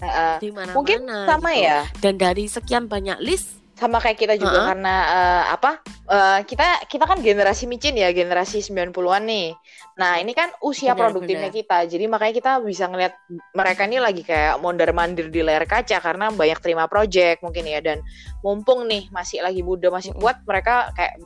Uh, 0.00 0.36
Di 0.40 0.50
mana 0.50 0.70
Mungkin 0.74 1.06
sama 1.06 1.50
gitu. 1.54 1.66
ya. 1.66 1.78
Dan 2.02 2.14
dari 2.18 2.44
sekian 2.50 2.90
banyak 2.90 3.18
list 3.22 3.60
sama 3.80 3.96
kayak 3.96 4.18
kita 4.20 4.34
juga 4.36 4.52
uh 4.52 4.60
-huh. 4.60 4.68
karena 4.76 4.94
uh, 5.08 5.44
apa 5.56 5.80
uh, 6.04 6.40
kita 6.44 6.84
kita 6.84 7.08
kan 7.08 7.24
generasi 7.24 7.64
micin 7.64 7.96
ya 7.96 8.12
generasi 8.12 8.60
90-an 8.60 9.24
nih 9.24 9.56
nah 9.96 10.20
ini 10.20 10.36
kan 10.36 10.52
usia 10.60 10.92
bener, 10.92 11.08
produktifnya 11.08 11.48
bener. 11.48 11.58
kita 11.64 11.78
jadi 11.88 12.04
makanya 12.04 12.34
kita 12.36 12.52
bisa 12.60 12.84
ngeliat 12.92 13.16
mereka 13.56 13.88
ini 13.88 13.96
lagi 13.96 14.20
kayak 14.20 14.60
mondar 14.60 14.92
mandir 14.92 15.32
di 15.32 15.40
layar 15.40 15.64
kaca 15.64 15.96
karena 15.96 16.28
banyak 16.28 16.60
terima 16.60 16.84
project 16.92 17.40
mungkin 17.40 17.64
ya 17.64 17.80
dan 17.80 18.04
mumpung 18.44 18.84
nih 18.84 19.08
masih 19.08 19.40
lagi 19.40 19.64
muda 19.64 19.88
masih 19.88 20.12
kuat 20.12 20.44
mereka 20.44 20.92
kayak 20.92 21.16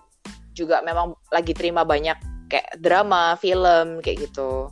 juga 0.54 0.78
memang 0.86 1.18
lagi 1.34 1.50
terima 1.58 1.82
banyak 1.82 2.14
kayak 2.54 2.78
drama 2.78 3.34
film 3.42 3.98
kayak 3.98 4.30
gitu. 4.30 4.70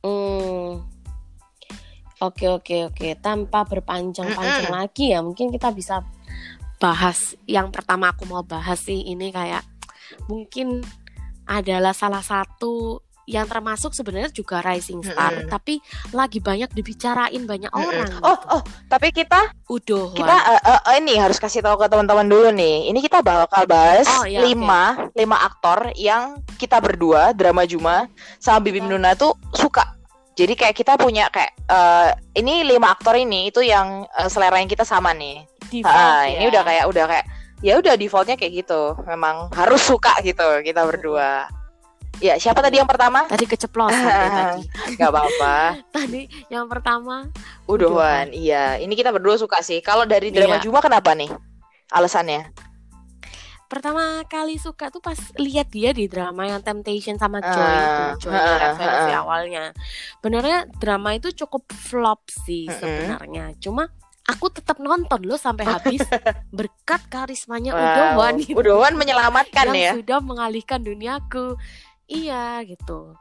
Hmm. 0.00 0.80
Oke 2.16 2.48
oke 2.48 2.88
oke, 2.88 3.08
tanpa 3.20 3.68
berpanjang-panjang 3.68 4.72
mm 4.72 4.72
-mm. 4.72 4.78
lagi 4.80 5.12
ya, 5.12 5.20
mungkin 5.20 5.52
kita 5.52 5.68
bisa 5.68 6.00
bahas 6.80 7.36
yang 7.44 7.68
pertama 7.68 8.08
aku 8.16 8.24
mau 8.24 8.40
bahas 8.40 8.80
sih 8.80 9.04
ini 9.04 9.28
kayak 9.28 9.60
mungkin 10.24 10.80
adalah 11.44 11.92
salah 11.92 12.24
satu 12.24 13.04
yang 13.26 13.46
termasuk 13.50 13.92
sebenarnya 13.92 14.30
juga 14.30 14.62
rising 14.62 15.02
star, 15.02 15.34
mm 15.34 15.40
-hmm. 15.44 15.50
tapi 15.50 15.82
lagi 16.14 16.38
banyak 16.38 16.70
dibicarain 16.72 17.42
banyak 17.42 17.70
mm 17.70 17.76
-hmm. 17.76 17.88
orang. 17.90 18.10
Oh, 18.22 18.38
gitu. 18.38 18.54
oh, 18.54 18.62
tapi 18.86 19.08
kita 19.10 19.50
udah 19.66 20.04
kita 20.14 20.36
uh, 20.56 20.80
uh, 20.86 20.94
ini 20.96 21.18
harus 21.18 21.36
kasih 21.42 21.60
tahu 21.60 21.76
ke 21.82 21.86
teman-teman 21.90 22.26
dulu 22.26 22.48
nih. 22.54 22.88
Ini 22.88 22.98
kita 23.02 23.20
bakal 23.20 23.66
bahas 23.66 24.06
oh, 24.22 24.24
ya, 24.24 24.46
lima 24.46 24.94
okay. 25.10 25.26
lima 25.26 25.36
aktor 25.42 25.90
yang 25.98 26.38
kita 26.56 26.78
berdua 26.78 27.34
drama 27.34 27.66
Juma 27.66 28.06
sama 28.38 28.62
Bibi 28.62 28.86
Nuna 28.86 29.18
tuh 29.18 29.34
suka 29.52 29.96
jadi 30.36 30.52
kayak 30.52 30.76
kita 30.76 31.00
punya 31.00 31.32
kayak 31.32 31.56
uh, 31.72 32.12
ini 32.36 32.60
lima 32.68 32.92
aktor 32.92 33.16
ini 33.16 33.48
itu 33.48 33.64
yang 33.64 34.04
uh, 34.04 34.28
selera 34.28 34.60
yang 34.60 34.68
kita 34.68 34.84
sama 34.84 35.16
nih. 35.16 35.48
Default, 35.72 35.96
uh, 35.96 36.22
ya. 36.28 36.36
Ini 36.36 36.44
udah 36.52 36.62
kayak 36.62 36.84
udah 36.92 37.04
kayak 37.08 37.26
ya 37.64 37.72
udah 37.80 37.94
defaultnya 37.96 38.36
kayak 38.36 38.52
gitu. 38.62 38.92
Memang 39.08 39.48
harus 39.56 39.80
suka 39.80 40.12
gitu 40.20 40.44
kita 40.60 40.84
berdua. 40.84 41.48
Ya 42.16 42.40
siapa 42.40 42.64
tadi 42.64 42.80
yang 42.80 42.88
pertama? 42.88 43.28
Tadi 43.28 43.44
keceplosan 43.44 44.00
ya, 44.00 44.28
tadi. 44.32 44.62
Gak 44.96 45.10
apa-apa. 45.12 45.56
tadi 45.96 46.28
yang 46.48 46.64
pertama. 46.66 47.28
Udohan. 47.68 48.32
Iya. 48.32 48.80
Ini 48.80 48.92
kita 48.96 49.12
berdua 49.12 49.36
suka 49.36 49.60
sih. 49.60 49.84
Kalau 49.84 50.08
dari 50.08 50.32
drama 50.32 50.56
iya. 50.56 50.64
Juma 50.64 50.80
kenapa 50.80 51.12
nih? 51.12 51.28
Alasannya? 51.92 52.66
pertama 53.66 54.22
kali 54.30 54.62
suka 54.62 54.94
tuh 54.94 55.02
pas 55.02 55.18
lihat 55.42 55.68
dia 55.74 55.90
di 55.90 56.06
drama 56.06 56.46
yang 56.46 56.62
Temptation 56.62 57.18
sama 57.18 57.42
Joy 57.42 57.58
uh, 57.58 58.14
itu 58.14 58.30
Joy 58.30 58.34
uh, 58.34 58.72
uh, 58.72 58.78
uh, 58.78 59.18
awalnya. 59.26 59.74
Benernya 60.22 60.70
drama 60.78 61.18
itu 61.18 61.34
cukup 61.34 61.66
flop 61.74 62.30
sih 62.30 62.70
uh, 62.70 62.74
sebenarnya. 62.78 63.58
Cuma 63.58 63.90
aku 64.26 64.50
tetap 64.54 64.78
nonton 64.78 65.26
loh 65.26 65.38
sampai 65.38 65.66
habis 65.74 66.02
berkat 66.54 67.02
karismanya 67.10 67.74
wow. 67.74 67.82
Udowan 67.82 68.34
gitu. 68.42 68.54
Udowan 68.58 68.94
menyelamatkan 68.94 69.66
yang 69.74 69.78
ya. 69.82 69.92
sudah 69.98 70.18
mengalihkan 70.22 70.80
duniaku. 70.86 71.58
Iya 72.06 72.62
gitu. 72.66 73.14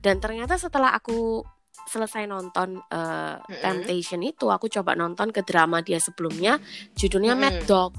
Dan 0.00 0.18
ternyata 0.18 0.56
setelah 0.56 0.96
aku 0.96 1.44
selesai 1.88 2.24
nonton 2.24 2.80
uh, 2.92 3.36
mm-hmm. 3.40 3.60
Temptation 3.60 4.20
itu, 4.24 4.48
aku 4.48 4.68
coba 4.72 4.96
nonton 4.96 5.32
ke 5.34 5.44
drama 5.44 5.84
dia 5.84 6.00
sebelumnya, 6.00 6.56
judulnya 6.96 7.36
mm-hmm. 7.36 7.56
Mad 7.60 7.68
Dog. 7.68 7.92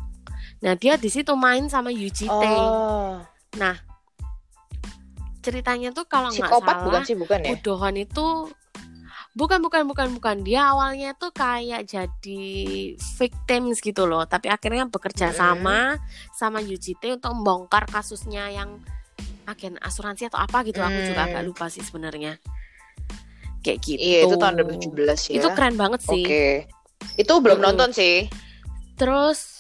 Nah 0.62 0.74
dia 0.78 0.98
di 0.98 1.10
situ 1.10 1.34
main 1.34 1.70
sama 1.70 1.90
Yuji 1.94 2.30
Oh. 2.30 3.22
Nah 3.58 3.76
ceritanya 5.42 5.90
tuh 5.90 6.06
kalau 6.06 6.30
nggak 6.30 6.48
salah 6.48 6.86
bukan 6.86 7.02
sih 7.02 7.18
bukan 7.18 7.42
ya? 7.42 7.58
Udohon 7.58 7.98
itu 7.98 8.26
bukan 9.32 9.64
bukan 9.64 9.88
bukan 9.88 10.08
bukan 10.14 10.38
dia 10.46 10.70
awalnya 10.70 11.16
tuh 11.16 11.34
kayak 11.34 11.88
jadi 11.88 12.44
victims 13.18 13.80
gitu 13.80 14.04
loh 14.04 14.28
tapi 14.28 14.52
akhirnya 14.52 14.86
bekerja 14.92 15.32
sama 15.32 15.96
sama 16.36 16.60
UGT 16.60 17.18
untuk 17.18 17.32
membongkar 17.40 17.88
kasusnya 17.88 18.52
yang 18.52 18.78
agen 19.52 19.76
asuransi 19.84 20.32
atau 20.32 20.40
apa 20.40 20.64
gitu 20.64 20.80
hmm. 20.80 20.88
aku 20.88 21.00
juga 21.12 21.22
agak 21.28 21.44
lupa 21.44 21.66
sih 21.68 21.84
sebenarnya 21.84 22.40
kayak 23.62 23.80
gitu 23.84 24.00
iya 24.02 24.26
itu 24.26 24.36
tahun 24.40 24.64
2017 24.64 25.36
ya 25.36 25.38
itu 25.38 25.48
keren 25.54 25.76
banget 25.76 26.00
sih 26.02 26.24
oke 26.24 26.32
okay. 26.32 26.52
itu 27.20 27.34
belum 27.38 27.60
hmm. 27.60 27.66
nonton 27.68 27.90
sih 27.92 28.32
terus 28.96 29.60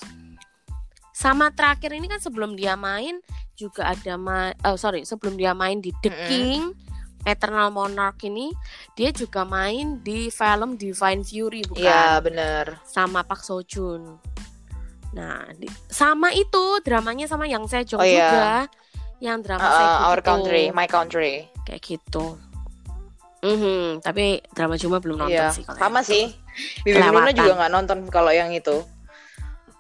sama 1.12 1.54
terakhir 1.54 1.94
ini 1.94 2.10
kan 2.10 2.18
sebelum 2.18 2.58
dia 2.58 2.74
main 2.74 3.22
juga 3.54 3.94
ada 3.94 4.18
ma 4.18 4.50
oh 4.66 4.74
sorry 4.80 5.06
sebelum 5.06 5.38
dia 5.38 5.54
main 5.54 5.78
di 5.78 5.94
The 6.02 6.10
mm 6.10 6.18
-hmm. 6.18 6.28
King 6.32 6.62
Eternal 7.22 7.70
Monarch 7.70 8.26
ini 8.26 8.50
dia 8.98 9.14
juga 9.14 9.46
main 9.46 10.02
di 10.02 10.34
film 10.34 10.74
Divine 10.78 11.22
Fury 11.22 11.62
bukan? 11.70 11.86
Iya 11.86 12.18
benar. 12.18 12.82
Sama 12.86 13.22
Park 13.22 13.46
Seo 13.46 13.62
Joon. 13.62 14.18
Nah 15.14 15.46
di, 15.54 15.70
sama 15.86 16.34
itu 16.34 16.82
dramanya 16.82 17.30
sama 17.30 17.46
yang 17.46 17.68
saya 17.70 17.86
oh, 17.94 18.02
iya. 18.02 18.66
Yang 19.22 19.38
drama 19.46 19.62
uh, 19.62 19.72
saya 19.72 19.90
Our. 20.10 20.22
Country, 20.26 20.64
My 20.74 20.90
Country. 20.90 21.46
Kayak 21.64 21.82
gitu. 21.86 22.42
Mm 23.42 23.58
-hmm, 23.58 23.86
tapi 24.06 24.42
drama 24.54 24.78
cuma 24.78 24.98
belum 25.02 25.26
nonton 25.26 25.34
iya, 25.34 25.54
sih. 25.54 25.66
Sama 25.66 26.02
sih. 26.02 26.34
Bibi 26.86 27.02
juga 27.38 27.54
nggak 27.58 27.72
nonton 27.74 27.98
kalau 28.10 28.34
yang 28.34 28.50
itu. 28.54 28.82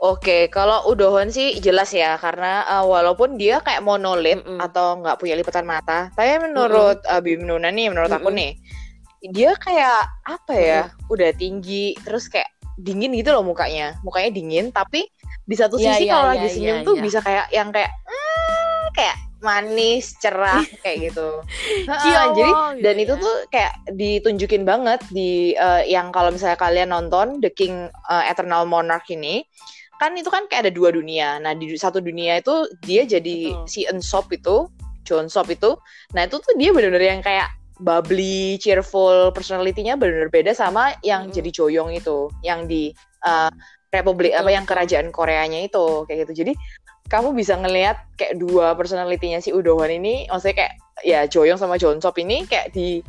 Oke, 0.01 0.49
kalau 0.49 0.89
Udohon 0.89 1.29
sih 1.29 1.61
jelas 1.61 1.93
ya 1.93 2.17
karena 2.17 2.65
uh, 2.65 2.85
walaupun 2.89 3.37
dia 3.37 3.61
kayak 3.61 3.85
monolit 3.85 4.41
mm 4.41 4.57
-mm. 4.57 4.65
atau 4.65 4.97
nggak 4.97 5.21
punya 5.21 5.37
lipatan 5.37 5.61
mata, 5.61 6.09
tapi 6.17 6.41
menurut 6.41 7.05
mm 7.05 7.05
-mm. 7.05 7.17
uh, 7.17 7.21
Bim 7.21 7.45
Nuna 7.45 7.69
nih, 7.69 7.93
menurut 7.93 8.09
mm 8.09 8.17
-mm. 8.17 8.25
aku 8.25 8.33
nih, 8.33 8.51
dia 9.29 9.53
kayak 9.61 10.01
apa 10.25 10.53
ya, 10.57 10.81
mm 10.89 10.89
-mm. 10.89 11.13
udah 11.13 11.29
tinggi, 11.37 11.93
terus 12.01 12.25
kayak 12.33 12.49
dingin 12.81 13.13
gitu 13.13 13.29
loh 13.29 13.45
mukanya, 13.45 13.93
mukanya 14.01 14.33
dingin, 14.33 14.73
tapi 14.73 15.05
di 15.45 15.53
satu 15.53 15.77
yeah, 15.77 15.93
sisi 15.93 16.09
yeah, 16.09 16.13
kalau 16.17 16.25
yeah, 16.25 16.33
lagi 16.33 16.47
senyum 16.49 16.77
yeah, 16.81 16.87
tuh 16.87 16.95
yeah. 16.97 17.03
bisa 17.05 17.19
kayak 17.21 17.45
yang 17.53 17.69
kayak 17.69 17.91
mm, 18.09 18.83
kayak 18.97 19.17
manis, 19.41 20.15
cerah 20.21 20.63
kayak 20.85 21.11
gitu. 21.11 21.41
uh, 21.89 22.31
jadi 22.33 22.37
gitu 22.37 22.53
dan 22.85 22.95
ya. 22.97 23.03
itu 23.03 23.13
tuh 23.17 23.35
kayak 23.49 23.73
ditunjukin 23.93 24.63
banget 24.63 25.01
di 25.09 25.57
uh, 25.57 25.83
yang 25.83 26.13
kalau 26.13 26.29
misalnya 26.31 26.57
kalian 26.57 26.89
nonton 26.93 27.41
The 27.41 27.51
King 27.51 27.89
uh, 28.07 28.23
Eternal 28.25 28.69
Monarch 28.69 29.09
ini 29.11 29.43
kan 30.01 30.17
itu 30.17 30.33
kan 30.33 30.49
kayak 30.49 30.65
ada 30.65 30.73
dua 30.73 30.89
dunia. 30.89 31.37
Nah 31.37 31.53
di 31.53 31.77
satu 31.77 32.01
dunia 32.01 32.41
itu 32.41 32.65
dia 32.81 33.05
jadi 33.05 33.53
Betul. 33.53 33.69
si 33.69 33.85
Ensop 33.85 34.33
itu, 34.33 34.65
John 35.05 35.29
Sop 35.29 35.53
itu. 35.53 35.77
Nah 36.17 36.25
itu 36.25 36.41
tuh 36.41 36.57
dia 36.57 36.73
benar-benar 36.73 37.05
yang 37.05 37.21
kayak 37.21 37.53
bubbly, 37.77 38.57
cheerful, 38.57 39.29
personality-nya 39.29 40.01
benar-benar 40.01 40.33
beda 40.33 40.51
sama 40.57 40.97
yang 41.05 41.29
hmm. 41.29 41.33
jadi 41.37 41.49
Joyong 41.53 41.93
itu, 41.93 42.33
yang 42.41 42.65
di 42.65 42.89
uh, 43.29 43.53
Republik 43.91 44.31
Betul. 44.31 44.41
apa 44.41 44.49
yang 44.55 44.65
kerajaan 44.65 45.07
Koreanya 45.13 45.59
itu 45.67 46.07
kayak 46.09 46.25
gitu. 46.25 46.33
Jadi 46.41 46.53
kamu 47.11 47.35
bisa 47.35 47.59
ngelihat 47.59 47.99
kayak 48.15 48.39
dua 48.39 48.71
personalitinya 48.79 49.43
si 49.43 49.51
Udohwan 49.51 49.91
ini, 49.91 50.31
maksudnya 50.31 50.63
kayak 50.63 50.73
ya 51.03 51.19
Joyong 51.27 51.59
sama 51.59 51.75
John 51.75 51.99
Sop 51.99 52.15
ini 52.15 52.47
kayak 52.47 52.71
di 52.71 53.03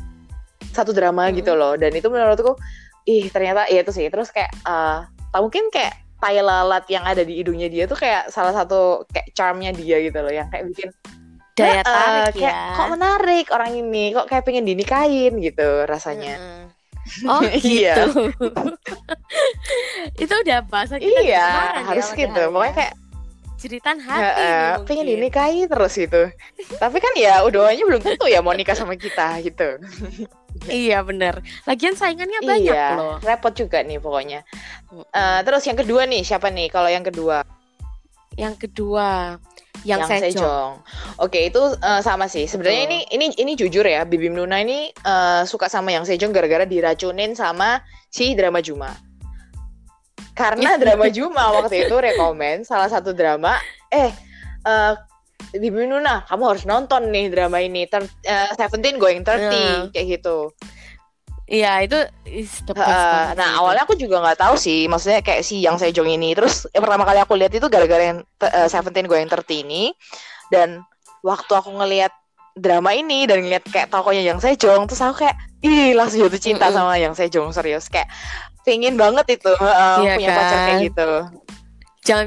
satu 0.75 0.91
drama 0.91 1.31
hmm. 1.31 1.39
gitu 1.39 1.55
loh. 1.55 1.79
Dan 1.79 1.95
itu 1.95 2.11
menurutku, 2.11 2.59
ih 3.07 3.31
ternyata 3.31 3.71
ya 3.71 3.87
itu 3.87 3.95
sih. 3.95 4.11
Terus 4.11 4.35
kayak 4.35 4.51
uh, 4.67 5.07
mungkin 5.39 5.71
kayak 5.71 6.03
tai 6.23 6.39
lalat 6.39 6.87
yang 6.87 7.03
ada 7.03 7.27
di 7.27 7.43
hidungnya 7.43 7.67
dia 7.67 7.91
tuh 7.91 7.99
kayak 7.99 8.31
salah 8.31 8.55
satu 8.55 9.03
kayak 9.11 9.35
charmnya 9.35 9.75
dia 9.75 9.99
gitu 10.07 10.23
loh 10.23 10.31
yang 10.31 10.47
kayak 10.55 10.71
bikin 10.71 10.95
daya 11.59 11.83
tarik 11.83 12.23
uh, 12.23 12.31
kayak, 12.39 12.55
ya. 12.55 12.77
kok 12.79 12.91
menarik 12.95 13.47
orang 13.51 13.73
ini 13.75 14.05
kok 14.15 14.31
kayak 14.31 14.47
pengen 14.47 14.63
dinikahin 14.63 15.43
gitu 15.43 15.83
rasanya 15.83 16.39
hmm. 16.39 16.67
oh 17.27 17.43
iya. 17.67 18.07
gitu 18.07 18.31
itu 20.31 20.35
udah 20.47 20.63
bahasa 20.71 21.03
kita 21.03 21.11
iya 21.27 21.43
ya, 21.43 21.51
harus 21.91 22.07
ya, 22.15 22.17
gitu 22.23 22.43
pokoknya 22.55 22.75
kayak 22.79 22.95
ceritan 23.63 24.03
hati 24.03 24.43
uh, 24.43 24.83
pengen 24.83 25.07
dinikahi 25.07 25.71
terus 25.71 25.95
itu 25.95 26.35
tapi 26.83 26.99
kan 26.99 27.15
ya 27.15 27.47
udah 27.47 27.71
belum 27.71 28.03
tentu 28.03 28.27
ya 28.27 28.43
mau 28.43 28.51
nikah 28.51 28.75
sama 28.75 28.99
kita 28.99 29.39
gitu 29.47 29.79
Iya 30.69 31.03
bener. 31.03 31.43
Lagian 31.67 31.97
saingannya 31.99 32.45
banyak 32.45 32.77
iya, 32.77 32.95
loh. 32.95 33.17
Repot 33.25 33.51
juga 33.51 33.83
nih 33.83 33.99
pokoknya. 33.99 34.47
Uh, 35.11 35.41
terus 35.43 35.65
yang 35.67 35.75
kedua 35.75 36.07
nih 36.07 36.23
siapa 36.23 36.53
nih? 36.53 36.71
Kalau 36.71 36.87
yang 36.87 37.03
kedua? 37.03 37.43
Yang 38.39 38.69
kedua 38.69 39.41
yang, 39.83 40.07
yang 40.07 40.09
Sejong. 40.09 40.31
Sejong. 40.39 40.73
Oke, 41.19 41.51
itu 41.51 41.59
uh, 41.59 42.01
sama 42.05 42.31
sih. 42.31 42.47
Sebenarnya 42.47 42.87
ini 42.87 42.99
ini 43.11 43.27
ini 43.35 43.53
jujur 43.59 43.83
ya, 43.83 44.07
Bibi 44.07 44.31
Nuna 44.31 44.63
ini 44.63 44.93
uh, 45.03 45.43
suka 45.43 45.67
sama 45.67 45.91
yang 45.91 46.07
Sejong 46.07 46.31
gara-gara 46.31 46.63
diracunin 46.63 47.35
sama 47.35 47.83
si 48.13 48.37
drama 48.39 48.63
Juma. 48.63 48.95
Karena 50.33 50.81
drama 50.81 51.13
Juma 51.13 51.53
waktu 51.61 51.87
itu 51.89 51.97
rekomend 51.97 52.65
salah 52.65 52.89
satu 52.89 53.13
drama, 53.13 53.61
eh 53.93 54.09
uh, 54.65 54.97
Bibi 55.53 55.85
Nuna, 55.85 56.25
kamu 56.25 56.43
harus 56.49 56.65
nonton 56.65 57.13
nih 57.13 57.29
drama 57.29 57.61
ini. 57.61 57.85
Ter, 57.85 58.07
uh, 58.07 58.51
Seventeen 58.57 58.97
Going 58.97 59.27
Thirty 59.27 59.61
yeah. 59.61 59.91
kayak 59.93 60.07
gitu. 60.21 60.49
Iya 61.53 61.85
itu 61.85 61.99
uh, 62.73 63.27
Nah 63.37 63.61
awalnya 63.61 63.85
aku 63.85 63.93
juga 63.99 64.25
nggak 64.25 64.41
tahu 64.41 64.55
sih, 64.57 64.89
maksudnya 64.89 65.21
kayak 65.21 65.45
si 65.45 65.61
yang 65.61 65.77
Sejong 65.77 66.09
ini. 66.09 66.33
Terus 66.33 66.65
yang 66.73 66.81
pertama 66.81 67.05
kali 67.05 67.21
aku 67.21 67.37
lihat 67.37 67.53
itu 67.53 67.69
gara-gara 67.69 68.17
yang 68.17 68.19
uh, 68.25 68.69
Seventeen 68.73 69.05
Going 69.05 69.29
Thirty 69.29 69.67
ini. 69.67 69.93
Dan 70.49 70.81
waktu 71.21 71.53
aku 71.53 71.69
ngelihat 71.77 72.13
drama 72.57 72.93
ini 72.97 73.25
dan 73.29 73.45
ngeliat 73.45 73.65
kayak 73.69 73.93
tokonya 73.93 74.25
yang 74.25 74.41
Sejong, 74.41 74.89
terus 74.89 75.01
aku 75.05 75.29
kayak 75.29 75.37
ih 75.65 75.93
langsung 75.93 76.25
jatuh 76.25 76.41
cinta 76.41 76.69
mm 76.69 76.73
-hmm. 76.73 76.79
sama 76.81 76.95
yang 76.97 77.15
Sejong 77.17 77.49
serius 77.53 77.89
kayak 77.93 78.09
pingin 78.63 78.95
banget 78.95 79.39
itu 79.39 79.53
uh, 79.59 80.01
iya 80.03 80.17
punya 80.17 80.29
kan? 80.29 80.39
pacar 80.39 80.59
kayak 80.59 80.71
kan? 80.71 80.87
gitu. 80.87 81.11
Jangan 82.03 82.27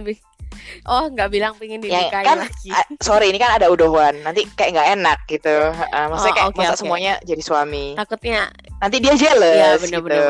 Oh, 0.85 1.09
nggak 1.09 1.29
bilang 1.33 1.53
pengen 1.57 1.81
ya, 1.81 2.09
dinikahi 2.09 2.25
ya, 2.25 2.29
kan, 2.29 2.37
lagi. 2.45 2.69
Uh, 2.69 2.85
sorry, 3.01 3.33
ini 3.33 3.41
kan 3.41 3.57
ada 3.57 3.69
udohan. 3.73 4.21
Nanti 4.21 4.45
kayak 4.53 4.77
nggak 4.77 4.89
enak 4.97 5.19
gitu. 5.25 5.55
Uh, 5.73 6.07
maksudnya 6.13 6.33
oh, 6.33 6.37
kayak 6.37 6.49
okay, 6.53 6.59
masa 6.61 6.73
okay. 6.73 6.81
semuanya 6.85 7.13
jadi 7.25 7.41
suami. 7.41 7.85
Takutnya 7.97 8.53
nanti 8.81 8.97
dia 9.01 9.13
jealous. 9.17 9.57
Iya, 9.57 9.69
bener, 9.81 9.99
gitu. 10.05 10.21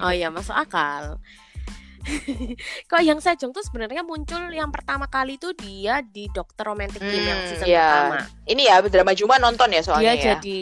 oh 0.00 0.12
iya, 0.12 0.28
masuk 0.32 0.56
akal. 0.56 1.20
Kok 2.90 3.02
yang 3.02 3.18
Sejong 3.18 3.50
tuh 3.50 3.64
sebenarnya 3.66 4.06
muncul 4.06 4.48
yang 4.54 4.70
pertama 4.70 5.10
kali 5.10 5.36
tuh 5.42 5.52
dia 5.58 6.00
di 6.06 6.30
Dokter 6.30 6.62
Romantic 6.62 7.02
hmm, 7.02 7.10
Team 7.10 7.24
yang 7.26 7.40
hmm, 7.42 7.48
season 7.50 7.66
yeah. 7.66 7.90
pertama. 7.90 8.16
Ini 8.46 8.62
ya 8.62 8.76
drama 8.86 9.12
Juma 9.12 9.36
nonton 9.42 9.68
ya 9.74 9.82
soalnya 9.82 10.14
dia 10.14 10.22
ya. 10.22 10.26
jadi 10.38 10.60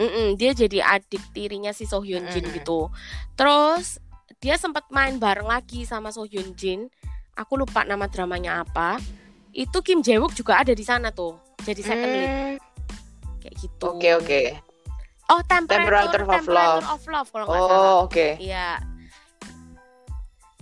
Mm 0.00 0.08
-mm, 0.08 0.28
dia 0.40 0.56
jadi 0.56 0.80
adik 0.80 1.20
tirinya 1.36 1.76
si 1.76 1.84
So 1.84 2.00
Hyun 2.00 2.24
Jin 2.32 2.48
mm. 2.48 2.56
gitu. 2.56 2.88
Terus 3.36 4.00
dia 4.40 4.56
sempat 4.56 4.88
main 4.88 5.20
bareng 5.20 5.44
lagi 5.44 5.84
sama 5.84 6.08
So 6.08 6.24
Hyun 6.24 6.56
Jin. 6.56 6.88
Aku 7.36 7.60
lupa 7.60 7.84
nama 7.84 8.08
dramanya 8.08 8.64
apa. 8.64 8.96
Itu 9.52 9.84
Kim 9.84 10.00
Jae 10.00 10.16
Wook 10.16 10.32
juga 10.32 10.56
ada 10.56 10.72
di 10.72 10.80
sana 10.80 11.12
tuh 11.12 11.36
jadi 11.60 11.80
second 11.84 12.12
lead. 12.16 12.30
Kayak 13.44 13.54
gitu. 13.60 13.84
Oke 13.92 14.00
okay, 14.00 14.12
oke. 14.16 14.24
Okay. 14.24 14.46
oh 15.30 15.40
Temperature, 15.44 16.24
Temperature 16.24 16.24
of 16.24 16.46
Love. 16.48 16.84
of 16.88 17.02
Love 17.04 17.28
kalau 17.28 17.44
oh, 17.46 17.52
salah. 17.52 17.68
Oh 17.68 17.96
oke. 18.08 18.12
Okay. 18.16 18.30
iya. 18.40 18.80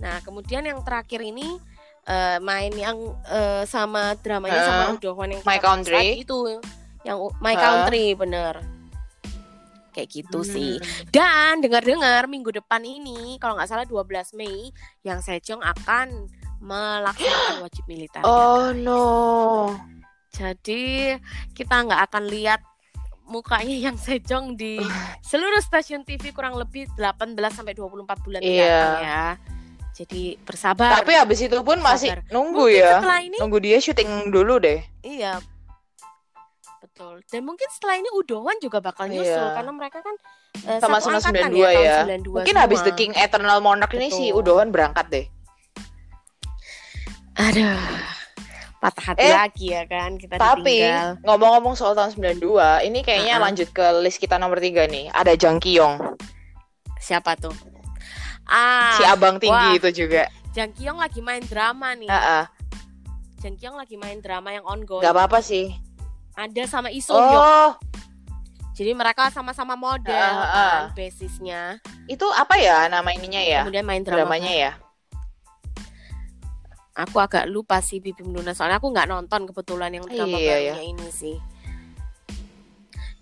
Nah 0.03 0.19
kemudian 0.23 0.67
yang 0.67 0.83
terakhir 0.83 1.23
ini 1.23 1.59
uh, 2.07 2.37
main 2.43 2.71
yang 2.75 2.97
uh, 3.27 3.63
sama 3.63 4.19
dramanya 4.19 4.59
uh, 4.59 4.67
sama 4.67 4.83
Udo 4.95 5.11
yang 5.15 5.41
My 5.47 5.59
Country. 5.63 6.23
itu 6.23 6.59
yang 7.07 7.17
My 7.39 7.55
uh. 7.55 7.59
Country 7.59 8.15
bener 8.19 8.78
kayak 9.91 10.09
gitu 10.09 10.41
hmm. 10.41 10.49
sih. 10.49 10.73
Dan 11.09 11.59
dengar-dengar 11.59 12.25
minggu 12.29 12.49
depan 12.53 12.81
ini 12.85 13.37
kalau 13.41 13.57
nggak 13.57 13.69
salah 13.69 13.85
12 13.85 14.37
Mei 14.37 14.71
yang 15.03 15.19
Sejong 15.19 15.59
akan 15.61 16.29
melaksanakan 16.59 17.55
wajib 17.65 17.83
militer. 17.87 18.21
Oh 18.23 18.71
no. 18.75 19.75
Jadi 20.29 21.17
kita 21.57 21.75
nggak 21.83 22.01
akan 22.11 22.23
lihat 22.29 22.61
mukanya 23.29 23.75
yang 23.89 23.97
Sejong 23.97 24.57
di 24.57 24.81
seluruh 25.29 25.61
stasiun 25.61 26.03
TV 26.03 26.33
kurang 26.33 26.57
lebih 26.57 26.89
18 26.97 27.35
sampai 27.53 27.73
24 27.77 28.25
bulan 28.25 28.41
yeah. 28.41 28.91
ya. 28.99 29.25
Jadi 29.99 30.39
bersabar. 30.47 31.03
Tapi 31.03 31.11
habis 31.11 31.43
itu 31.43 31.59
pun 31.59 31.75
masih 31.83 32.15
nunggu 32.31 32.71
Mungkin 32.71 33.03
ya. 33.03 33.19
Ini, 33.19 33.37
nunggu 33.41 33.59
dia 33.59 33.77
syuting 33.83 34.31
dulu 34.31 34.55
deh. 34.63 34.79
Iya, 35.03 35.43
betul. 36.99 37.15
Dan 37.31 37.41
mungkin 37.47 37.67
setelah 37.71 37.95
ini 37.95 38.09
Udowan 38.11 38.57
juga 38.59 38.83
bakal 38.83 39.07
iya. 39.07 39.23
nyusul 39.23 39.39
iya. 39.47 39.55
karena 39.55 39.71
mereka 39.71 39.97
kan 40.03 40.15
uh, 40.67 40.79
sama-sama 40.83 41.17
92 41.23 41.55
ya. 41.55 41.71
ya. 41.71 41.97
92 42.03 42.27
mungkin 42.27 42.51
semua. 42.51 42.63
habis 42.67 42.79
The 42.83 42.93
King 42.99 43.13
Eternal 43.15 43.59
Monarch 43.63 43.95
betul. 43.95 44.03
ini 44.03 44.07
si 44.11 44.25
Udowan 44.35 44.75
berangkat 44.75 45.07
deh. 45.07 45.25
Aduh. 47.39 47.79
Patah 48.79 49.11
hati 49.11 49.27
eh, 49.27 49.35
lagi 49.35 49.67
ya 49.75 49.83
kan 49.91 50.15
kita 50.15 50.39
Tapi 50.39 50.87
ngomong-ngomong 51.27 51.75
soal 51.75 51.99
tahun 51.99 52.15
92, 52.15 52.87
ini 52.87 53.03
kayaknya 53.03 53.35
uh 53.35 53.39
-huh. 53.39 53.45
lanjut 53.51 53.67
ke 53.75 53.85
list 53.99 54.23
kita 54.23 54.39
nomor 54.39 54.59
tiga 54.63 54.87
nih. 54.87 55.11
Ada 55.11 55.35
Jang 55.35 55.59
Kyung. 55.59 55.99
Siapa 56.99 57.35
tuh? 57.35 57.51
Ah, 58.47 58.95
si 58.95 59.03
abang 59.03 59.35
tinggi 59.35 59.51
wah. 59.51 59.75
itu 59.75 59.91
juga. 59.91 60.31
Jang 60.55 60.71
Kyung 60.71 60.95
lagi 60.95 61.19
main 61.19 61.43
drama 61.43 61.91
nih. 61.91 62.07
Uh 62.07 62.15
-uh. 62.15 62.43
Jang 63.43 63.59
Kyung 63.59 63.75
lagi 63.75 63.99
main 63.99 64.23
drama 64.23 64.55
yang 64.55 64.63
ongoing. 64.63 65.03
Gak 65.03 65.11
apa-apa 65.11 65.43
sih 65.43 65.75
ada 66.39 66.63
sama 66.71 66.87
Isu 66.87 67.11
oh. 67.11 67.75
Jadi 68.79 68.95
mereka 68.95 69.27
sama-sama 69.27 69.75
model 69.75 70.15
uh, 70.15 70.39
uh. 70.39 70.47
kan 70.55 70.95
basisnya. 70.95 71.83
Itu 72.07 72.23
apa 72.31 72.55
ya 72.55 72.87
nama 72.87 73.11
ininya 73.11 73.43
ya? 73.43 73.67
Kemudian 73.67 73.83
main 73.83 74.07
drama 74.07 74.23
dramanya 74.23 74.53
ya. 74.55 74.71
Aku 76.95 77.19
agak 77.19 77.43
lupa 77.51 77.83
sih 77.83 77.99
Bibi 77.99 78.23
Luna 78.23 78.55
soalnya 78.55 78.79
aku 78.79 78.87
nggak 78.87 79.11
nonton 79.11 79.51
kebetulan 79.51 79.99
yang 79.99 80.07
drama 80.07 80.39
iya, 80.39 80.71
iya. 80.71 80.75
ini 80.79 81.11
sih. 81.11 81.35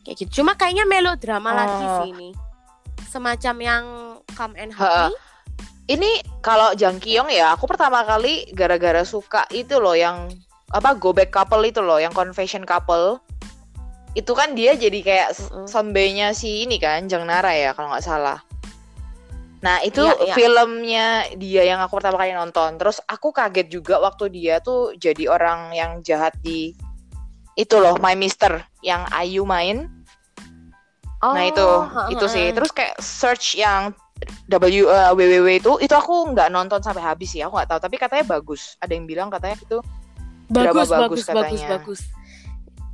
Kayak 0.05 0.15
gitu. 0.21 0.45
Cuma 0.45 0.53
kayaknya 0.53 0.85
melodrama 0.85 1.49
oh. 1.49 1.57
lagi 1.57 1.85
sih 1.89 2.07
ini. 2.13 2.29
Semacam 3.09 3.55
yang 3.57 3.83
Come 4.37 4.53
and 4.61 4.77
Help 4.77 5.09
Me. 5.09 5.17
Ini 5.89 6.21
kalau 6.45 6.77
Jang 6.77 7.01
Kyung 7.01 7.33
ya, 7.33 7.57
aku 7.57 7.65
pertama 7.65 8.05
kali 8.05 8.45
gara-gara 8.53 9.01
suka 9.01 9.49
itu 9.49 9.81
loh 9.81 9.97
yang 9.97 10.29
apa 10.75 10.99
go 10.99 11.15
back 11.15 11.31
couple 11.31 11.63
itu 11.63 11.79
loh 11.79 11.99
yang 11.99 12.11
confession 12.11 12.67
couple. 12.67 13.23
Itu 14.17 14.33
kan 14.33 14.57
dia 14.57 14.73
jadi 14.73 14.99
kayak 15.05 15.29
mm. 15.37 15.67
sombenya 15.69 16.33
si 16.33 16.65
ini 16.65 16.81
kan 16.81 17.05
Jang 17.05 17.29
Nara 17.29 17.53
ya 17.53 17.71
kalau 17.71 17.93
nggak 17.93 18.05
salah. 18.05 18.41
Nah 19.61 19.81
itu 19.81 20.05
ya, 20.05 20.33
ya. 20.33 20.35
filmnya 20.37 21.07
dia 21.37 21.63
yang 21.65 21.81
aku 21.81 21.97
pertama 21.97 22.21
kali 22.21 22.33
nonton. 22.33 22.77
Terus 22.77 23.01
aku 23.07 23.33
kaget 23.33 23.67
juga 23.71 24.01
waktu 24.01 24.29
dia 24.29 24.59
tuh 24.61 24.93
jadi 24.97 25.29
orang 25.29 25.73
yang 25.73 25.91
jahat 26.05 26.33
di 26.41 26.73
itu 27.57 27.75
loh 27.81 27.97
My 27.97 28.13
Mister 28.13 28.61
yang 28.85 29.05
Ayu 29.09 29.47
main. 29.47 29.89
Oh, 31.25 31.33
nah 31.33 31.49
itu 31.49 31.65
uh, 31.65 32.13
itu 32.13 32.25
sih. 32.29 32.53
terus 32.53 32.69
kayak 32.69 32.93
search 33.01 33.57
yang 33.57 33.89
W 34.49 34.85
uh, 34.85 35.13
WWW 35.17 35.61
itu 35.61 35.71
itu 35.81 35.93
aku 35.93 36.33
nggak 36.33 36.53
nonton 36.53 36.81
sampai 36.81 37.01
habis 37.01 37.33
sih 37.33 37.41
aku 37.41 37.57
nggak 37.57 37.69
tahu. 37.73 37.79
Tapi 37.81 37.95
katanya 37.97 38.25
bagus. 38.37 38.77
Ada 38.77 38.93
yang 38.93 39.09
bilang 39.09 39.29
katanya 39.33 39.57
itu 39.57 39.81
bagus, 40.47 40.87
drama 40.89 41.07
bagus, 41.07 41.21
bagus 41.21 41.21
katanya. 41.27 41.67
Bagus, 41.67 41.71
bagus. 41.71 42.01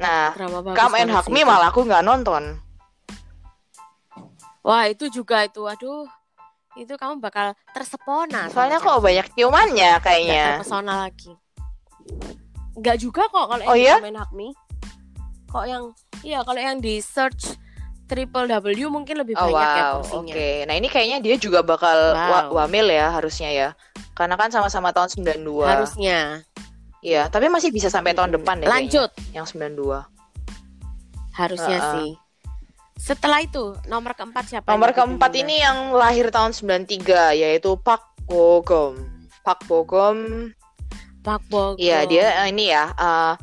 Nah, 0.01 0.23
bagus 0.33 0.77
Come 0.77 0.95
and 0.99 1.11
Hug 1.13 1.27
Me 1.29 1.41
malah 1.45 1.69
aku 1.69 1.85
nggak 1.85 2.03
nonton. 2.05 2.43
Wah, 4.63 4.87
itu 4.87 5.11
juga 5.11 5.43
itu. 5.45 5.61
Aduh. 5.63 6.07
Itu 6.73 6.97
kamu 6.97 7.21
bakal 7.21 7.53
tersepona. 7.69 8.49
Soalnya 8.49 8.81
kok 8.81 8.97
banyak 8.97 9.29
ciumannya 9.37 10.01
kayaknya. 10.01 10.57
Gak 10.57 10.65
terpesona 10.65 10.93
lagi. 11.05 11.31
Enggak 12.73 12.97
juga 12.97 13.29
kok 13.29 13.45
kalau 13.45 13.63
oh, 13.69 13.77
yang 13.77 14.01
iya? 14.01 14.09
And 14.09 14.17
Hug 14.17 14.31
Me. 14.33 14.49
Kok 15.53 15.65
yang 15.69 15.83
iya 16.25 16.41
kalau 16.41 16.57
yang 16.57 16.81
di 16.81 16.97
search 16.97 17.53
triple 18.09 18.49
W 18.49 18.89
mungkin 18.89 19.21
lebih 19.21 19.37
oh, 19.37 19.53
banyak 19.53 19.53
wow. 19.53 19.77
ya 19.77 19.87
Oke, 19.95 20.29
okay. 20.29 20.55
nah 20.67 20.75
ini 20.75 20.91
kayaknya 20.91 21.17
dia 21.23 21.35
juga 21.39 21.63
bakal 21.63 22.13
wow. 22.13 22.51
wa 22.51 22.65
wamil 22.65 22.89
ya 22.89 23.13
harusnya 23.13 23.49
ya. 23.53 23.69
Karena 24.13 24.37
kan 24.37 24.49
sama-sama 24.53 24.93
tahun 24.93 25.09
92. 25.13 25.65
Harusnya. 25.65 26.41
Iya, 27.03 27.27
tapi 27.27 27.51
masih 27.51 27.69
bisa 27.75 27.91
sampai 27.91 28.15
tahun 28.15 28.39
depan 28.39 28.63
deh. 28.63 28.67
Lanjut. 28.71 29.11
Kayaknya, 29.11 29.35
yang 29.35 29.45
92. 29.45 31.35
Harusnya 31.35 31.77
uh, 31.77 31.83
uh. 31.83 31.93
sih. 31.99 32.09
Setelah 32.95 33.43
itu 33.43 33.75
nomor 33.91 34.15
keempat 34.15 34.47
siapa? 34.47 34.71
Nomor 34.71 34.95
keempat 34.95 35.35
ini 35.35 35.59
yang 35.59 35.91
lahir 35.91 36.31
tahun 36.31 36.55
93 36.55 37.35
yaitu 37.35 37.75
Pak 37.75 38.23
Bogom. 38.23 38.95
Pak 39.43 39.67
Bogom. 39.67 40.49
Pak 41.19 41.43
Bogom. 41.51 41.75
Iya, 41.75 42.07
dia 42.07 42.25
uh, 42.39 42.47
ini 42.47 42.71
ya. 42.71 42.95
Uh, 42.95 43.35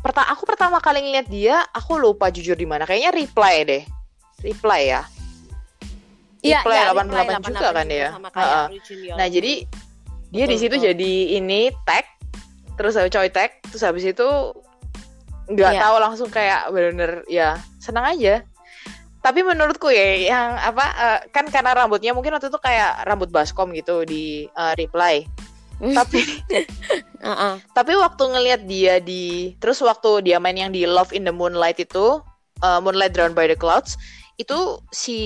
perta 0.00 0.24
aku 0.32 0.48
pertama 0.48 0.80
kali 0.80 1.04
ngeliat 1.04 1.28
dia, 1.28 1.60
aku 1.76 2.00
lupa 2.00 2.32
jujur 2.32 2.56
di 2.56 2.64
mana. 2.64 2.88
Kayaknya 2.88 3.12
reply 3.12 3.54
deh. 3.68 3.82
Reply 4.40 4.80
ya. 4.88 5.02
Iya, 6.40 6.64
reply 6.64 6.76
ya, 6.80 6.84
88, 6.96 7.44
88 7.44 7.52
juga 7.52 7.70
kan 7.76 7.86
ya. 7.92 8.08
Uh, 8.16 8.66
nah, 9.20 9.28
jadi 9.28 9.52
dia 10.32 10.44
di 10.48 10.56
situ 10.56 10.80
jadi 10.80 11.12
ini 11.36 11.68
tag 11.84 12.19
terus 12.80 12.96
habis 12.96 13.12
coy 13.12 13.28
tag 13.28 13.60
terus 13.68 13.84
habis 13.84 14.08
itu 14.08 14.28
nggak 15.52 15.72
yeah. 15.76 15.82
tahu 15.84 15.96
langsung 16.00 16.28
kayak 16.32 16.72
bener-bener 16.72 17.20
ya 17.28 17.60
senang 17.76 18.08
aja 18.08 18.40
tapi 19.20 19.44
menurutku 19.44 19.92
ya 19.92 20.32
yang 20.32 20.56
apa 20.56 20.86
uh, 20.96 21.20
kan 21.28 21.44
karena 21.52 21.76
rambutnya 21.76 22.16
mungkin 22.16 22.32
waktu 22.32 22.48
itu 22.48 22.56
kayak 22.56 23.04
rambut 23.04 23.28
baskom 23.28 23.76
gitu 23.76 24.08
di 24.08 24.48
uh, 24.56 24.72
reply 24.80 25.28
tapi 25.98 26.24
uh 27.20 27.28
-uh. 27.28 27.54
tapi 27.76 27.92
waktu 28.00 28.24
ngelihat 28.32 28.64
dia 28.64 28.96
di 28.96 29.52
terus 29.60 29.84
waktu 29.84 30.24
dia 30.24 30.40
main 30.40 30.56
yang 30.56 30.72
di 30.72 30.88
Love 30.88 31.12
in 31.12 31.28
the 31.28 31.34
Moonlight 31.36 31.76
itu 31.76 32.24
uh, 32.64 32.80
Moonlight 32.80 33.12
Drawn 33.12 33.36
by 33.36 33.44
the 33.44 33.60
Clouds 33.60 34.00
itu 34.40 34.80
si 34.88 35.18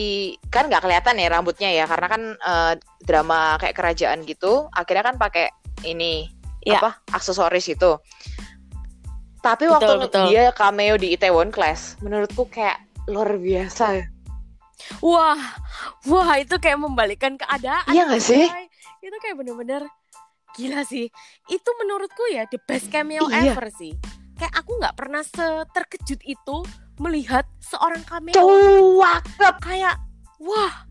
kan 0.50 0.66
nggak 0.66 0.82
kelihatan 0.82 1.22
ya 1.22 1.30
rambutnya 1.30 1.70
ya 1.70 1.86
karena 1.86 2.06
kan 2.10 2.22
uh, 2.42 2.74
drama 3.06 3.54
kayak 3.62 3.78
kerajaan 3.78 4.26
gitu 4.26 4.66
akhirnya 4.74 5.14
kan 5.14 5.16
pakai 5.22 5.54
ini 5.86 6.26
ya. 6.64 6.80
apa 6.80 6.90
aksesoris 7.12 7.68
itu. 7.70 8.00
Tapi 9.44 9.68
betul, 9.68 9.74
waktu 9.76 9.92
betul. 10.08 10.24
dia 10.32 10.44
cameo 10.56 10.96
di 10.96 11.12
Itaewon 11.12 11.52
Class 11.52 12.00
menurutku 12.00 12.48
kayak 12.48 12.80
luar 13.04 13.36
biasa. 13.36 14.08
Wah 15.04 15.40
wah 16.08 16.28
itu 16.40 16.56
kayak 16.56 16.80
membalikkan 16.80 17.36
keadaan 17.36 17.92
iya 17.92 18.08
gak 18.08 18.24
sih? 18.24 18.48
Itu 19.04 19.16
kayak 19.20 19.36
bener-bener 19.36 19.84
gila 20.56 20.80
sih. 20.88 21.12
Itu 21.52 21.70
menurutku 21.76 22.24
ya 22.32 22.48
the 22.48 22.56
best 22.64 22.88
cameo 22.88 23.28
iya. 23.28 23.52
ever 23.52 23.68
sih. 23.68 23.92
Kayak 24.34 24.54
aku 24.64 24.80
nggak 24.80 24.96
pernah 24.96 25.22
seterkejut 25.22 26.20
itu 26.24 26.56
melihat 26.96 27.44
seorang 27.60 28.00
cameo. 28.08 28.32
Cakep 28.34 29.56
kayak 29.60 30.00
wah 30.40 30.88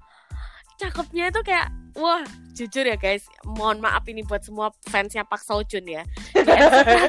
cakepnya 0.78 1.34
itu 1.34 1.42
kayak 1.42 1.68
wah 1.97 2.23
jujur 2.53 2.86
ya 2.86 2.97
guys 2.97 3.25
mohon 3.45 3.82
maaf 3.82 4.06
ini 4.06 4.21
buat 4.25 4.45
semua 4.45 4.69
fansnya 4.86 5.25
Pak 5.25 5.41
Jun 5.69 5.86
ya 5.89 6.03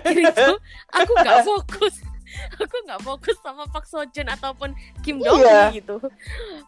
di 0.08 0.22
itu 0.24 0.48
aku 0.92 1.12
nggak 1.20 1.44
fokus 1.44 1.94
aku 2.58 2.76
nggak 2.88 3.00
fokus 3.04 3.36
sama 3.44 3.68
Pak 3.68 3.84
Jun 4.12 4.28
ataupun 4.28 4.72
Kim 5.04 5.20
Dong 5.20 5.40
iya. 5.40 5.68
gitu 5.72 6.00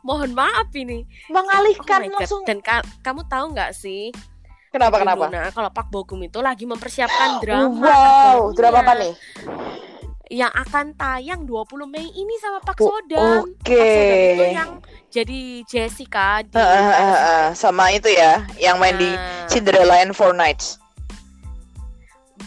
mohon 0.05 0.37
maaf 0.37 0.69
ini 0.77 1.09
mengalihkan 1.33 2.09
oh 2.09 2.21
langsung 2.21 2.43
dan 2.45 2.61
ka 2.61 2.85
kamu 3.01 3.25
tahu 3.29 3.57
nggak 3.57 3.73
sih 3.73 4.13
Kenapa 4.77 5.01
kenapa? 5.01 5.25
Nah, 5.33 5.49
kalau 5.57 5.71
Pak 5.73 5.89
Bogum 5.89 6.21
itu 6.29 6.37
lagi 6.45 6.69
mempersiapkan 6.69 7.39
drama. 7.43 7.81
Wow, 7.81 8.53
drama 8.53 8.85
apa 8.85 8.93
nih? 9.01 9.13
Yang 10.29 10.53
akan 10.53 10.87
tayang 11.01 11.41
20 11.49 11.89
Mei 11.89 12.13
ini 12.13 12.35
sama 12.37 12.61
Pak 12.61 12.77
Sodam. 12.77 13.49
Oke. 13.49 13.73
Okay. 13.73 14.37
itu 14.37 14.45
yang 14.53 14.71
jadi 15.17 15.65
Jessica 15.65 16.45
di 16.45 16.53
uh, 16.53 16.61
uh, 16.61 16.93
uh, 16.93 17.17
uh, 17.17 17.47
sama 17.57 17.89
itu 17.97 18.13
ya, 18.13 18.45
yang 18.61 18.77
main 18.77 18.93
nah. 18.93 19.01
di 19.01 19.11
Cinderella 19.49 20.05
and 20.05 20.13
Four 20.13 20.37
Nights. 20.37 20.77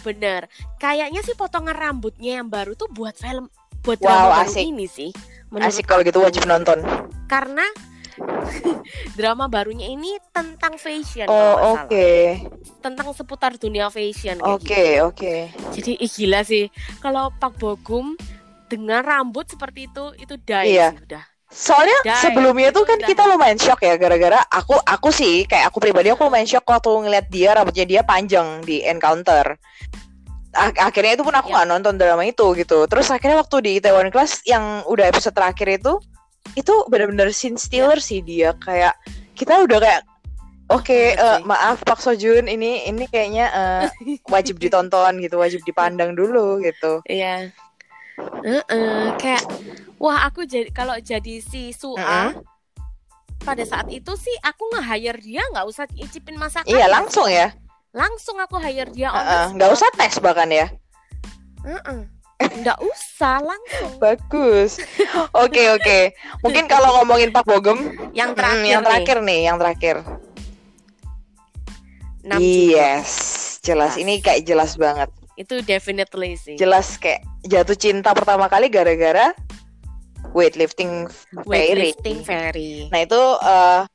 Bener. 0.06 0.46
Kayaknya 0.78 1.26
sih 1.26 1.34
potongan 1.34 1.74
rambutnya 1.74 2.38
yang 2.38 2.48
baru 2.48 2.78
tuh 2.78 2.86
buat 2.94 3.18
film 3.18 3.50
buat 3.82 3.98
drama 3.98 4.38
wow, 4.38 4.46
asik. 4.46 4.70
ini 4.70 4.86
sih. 4.86 5.10
Asik 5.58 5.90
kalau 5.90 6.06
gitu 6.06 6.22
wajib 6.22 6.46
nonton. 6.46 6.86
Karena 7.26 7.66
drama 9.18 9.50
barunya 9.50 9.90
ini 9.90 10.22
tentang 10.30 10.78
fashion. 10.78 11.26
Oh 11.26 11.74
oke. 11.74 11.90
Okay. 11.90 12.46
Tentang 12.86 13.10
seputar 13.18 13.58
dunia 13.58 13.90
fashion. 13.90 14.38
Oke 14.46 14.70
okay, 14.70 14.90
gitu. 15.02 15.10
oke. 15.10 15.18
Okay. 15.18 15.40
Jadi 15.74 15.92
ih, 15.98 16.12
gila 16.12 16.46
sih 16.46 16.70
kalau 17.02 17.34
Pak 17.34 17.58
Bogum 17.58 18.14
dengan 18.70 19.02
rambut 19.02 19.50
seperti 19.50 19.90
itu 19.90 20.14
itu 20.22 20.38
die 20.38 20.78
iya. 20.78 20.94
sih, 20.94 21.02
udah. 21.02 21.39
Soalnya 21.50 21.98
die, 22.06 22.14
sebelumnya 22.22 22.70
tuh 22.70 22.86
kan 22.86 23.02
kita 23.02 23.26
lumayan 23.26 23.58
shock 23.58 23.82
ya 23.82 23.98
gara-gara 23.98 24.38
aku 24.54 24.78
aku 24.86 25.10
sih 25.10 25.50
kayak 25.50 25.74
aku 25.74 25.82
pribadi 25.82 26.14
aku 26.14 26.30
lumayan 26.30 26.46
shock 26.46 26.62
waktu 26.70 26.94
ngeliat 26.94 27.26
dia 27.34 27.58
rambutnya 27.58 27.86
dia 27.90 28.02
panjang 28.06 28.62
di 28.62 28.86
encounter. 28.86 29.58
Akhirnya 30.54 31.18
itu 31.18 31.26
pun 31.26 31.34
aku 31.34 31.50
iya. 31.50 31.62
nggak 31.62 31.68
ya. 31.68 31.72
nonton 31.74 31.96
drama 31.98 32.22
itu 32.22 32.54
gitu. 32.54 32.86
Terus 32.86 33.10
akhirnya 33.10 33.42
waktu 33.42 33.58
di 33.66 33.74
Taiwan 33.82 34.14
Class 34.14 34.46
yang 34.46 34.86
udah 34.86 35.10
episode 35.10 35.34
terakhir 35.34 35.82
itu 35.82 35.98
itu 36.54 36.74
benar-benar 36.86 37.34
scene 37.34 37.58
stealer 37.58 37.98
sih 37.98 38.22
dia. 38.22 38.54
Kayak 38.62 38.94
kita 39.34 39.66
udah 39.66 39.82
kayak 39.82 40.02
oke 40.70 40.86
okay, 40.86 41.18
uh, 41.18 41.42
eh, 41.42 41.50
maaf 41.50 41.82
Pak 41.82 41.98
Sojun 41.98 42.46
ini 42.46 42.86
ini 42.86 43.10
kayaknya 43.10 43.50
uh, 43.50 43.86
wajib 44.34 44.62
ditonton 44.62 45.18
gitu 45.18 45.42
wajib 45.42 45.66
dipandang 45.66 46.14
dulu 46.14 46.62
gitu. 46.62 47.02
Iya 47.10 47.50
uh 48.44 48.64
-uh, 48.66 49.04
kayak 49.18 49.44
wah 50.00 50.28
aku 50.28 50.46
jadi 50.46 50.70
kalau 50.72 50.96
jadi 51.00 51.44
si 51.44 51.72
Sua 51.76 51.98
uh 51.98 52.04
-uh. 52.04 52.32
pada 53.44 53.64
saat 53.64 53.88
itu 53.90 54.12
sih 54.20 54.36
aku 54.44 54.68
nge-hire 54.76 55.20
dia 55.20 55.44
nggak 55.56 55.66
usah 55.68 55.86
icipin 55.96 56.36
masakan 56.36 56.70
iya 56.70 56.88
langsung 56.92 57.28
ya 57.28 57.52
langsung 57.96 58.38
aku 58.38 58.62
hire 58.62 58.92
dia 58.94 59.10
nggak 59.56 59.70
uh 59.70 59.74
-uh, 59.74 59.76
usah 59.76 59.90
tes 59.98 60.20
bahkan 60.22 60.50
ya 60.52 60.68
uh 61.66 61.80
-uh 61.84 62.20
Enggak 62.40 62.80
usah 62.80 63.44
langsung. 63.44 64.00
Bagus. 64.04 64.80
Oke 65.36 65.60
okay, 65.60 65.66
oke. 65.76 65.84
Okay. 65.84 66.04
Mungkin 66.40 66.72
kalau 66.72 67.04
ngomongin 67.04 67.36
Pak 67.36 67.44
Bogem, 67.44 68.00
yang 68.16 68.32
terakhir, 68.32 68.64
hmm, 68.64 68.72
yang 68.72 68.84
terakhir 68.84 69.18
nih. 69.20 69.28
nih, 69.28 69.40
yang 69.44 69.58
terakhir. 69.60 69.96
yes, 72.40 73.12
jelas. 73.60 74.00
Ini 74.00 74.24
kayak 74.24 74.48
jelas 74.48 74.80
banget. 74.80 75.12
Itu 75.40 75.64
definitely 75.64 76.36
sih. 76.36 76.60
Jelas 76.60 77.00
kayak 77.00 77.24
jatuh 77.48 77.80
cinta 77.80 78.12
pertama 78.12 78.52
kali 78.52 78.68
gara-gara 78.68 79.32
weightlifting 80.36 81.08
fairy. 81.48 81.48
Weightlifting 81.48 82.18
fairy. 82.28 82.92
Nah 82.92 83.00
itu 83.08 83.22
uh, 83.40 83.88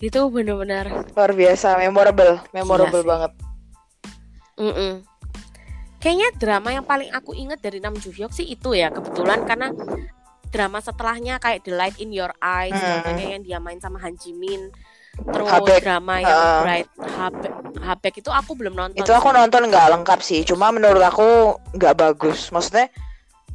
itu 0.00 0.20
benar-benar 0.32 1.04
luar 1.12 1.30
biasa, 1.36 1.76
memorable, 1.76 2.40
memorable 2.56 3.04
banget. 3.04 3.32
Mm 4.56 4.72
-mm 4.72 4.92
kayaknya 6.00 6.28
drama 6.40 6.68
yang 6.72 6.84
paling 6.88 7.12
aku 7.12 7.36
inget 7.36 7.60
dari 7.60 7.78
Nam 7.78 7.94
Joo 8.00 8.10
Hyuk 8.10 8.32
sih 8.32 8.48
itu 8.48 8.72
ya 8.72 8.88
kebetulan 8.88 9.44
karena 9.44 9.68
drama 10.48 10.80
setelahnya 10.80 11.38
kayak 11.38 11.62
The 11.62 11.76
Light 11.76 11.96
in 12.00 12.10
Your 12.10 12.32
Eyes 12.40 12.74
hmm. 12.74 13.20
yang 13.20 13.44
dia 13.44 13.60
main 13.60 13.78
sama 13.78 14.00
Han 14.00 14.16
Ji 14.16 14.32
Min 14.34 14.72
terus 15.28 15.48
Habek. 15.48 15.80
drama 15.84 16.14
yang 16.20 16.32
uh, 16.32 16.60
Bright 16.64 16.88
Habek, 16.96 17.52
Habek 17.80 18.14
itu 18.24 18.30
aku 18.32 18.50
belum 18.56 18.74
nonton 18.74 18.98
itu 18.98 19.12
aku 19.12 19.28
nonton 19.34 19.68
nggak 19.68 19.86
lengkap 20.00 20.20
sih 20.24 20.40
cuma 20.48 20.72
menurut 20.72 21.02
aku 21.04 21.60
nggak 21.76 21.94
bagus 21.98 22.48
maksudnya 22.48 22.88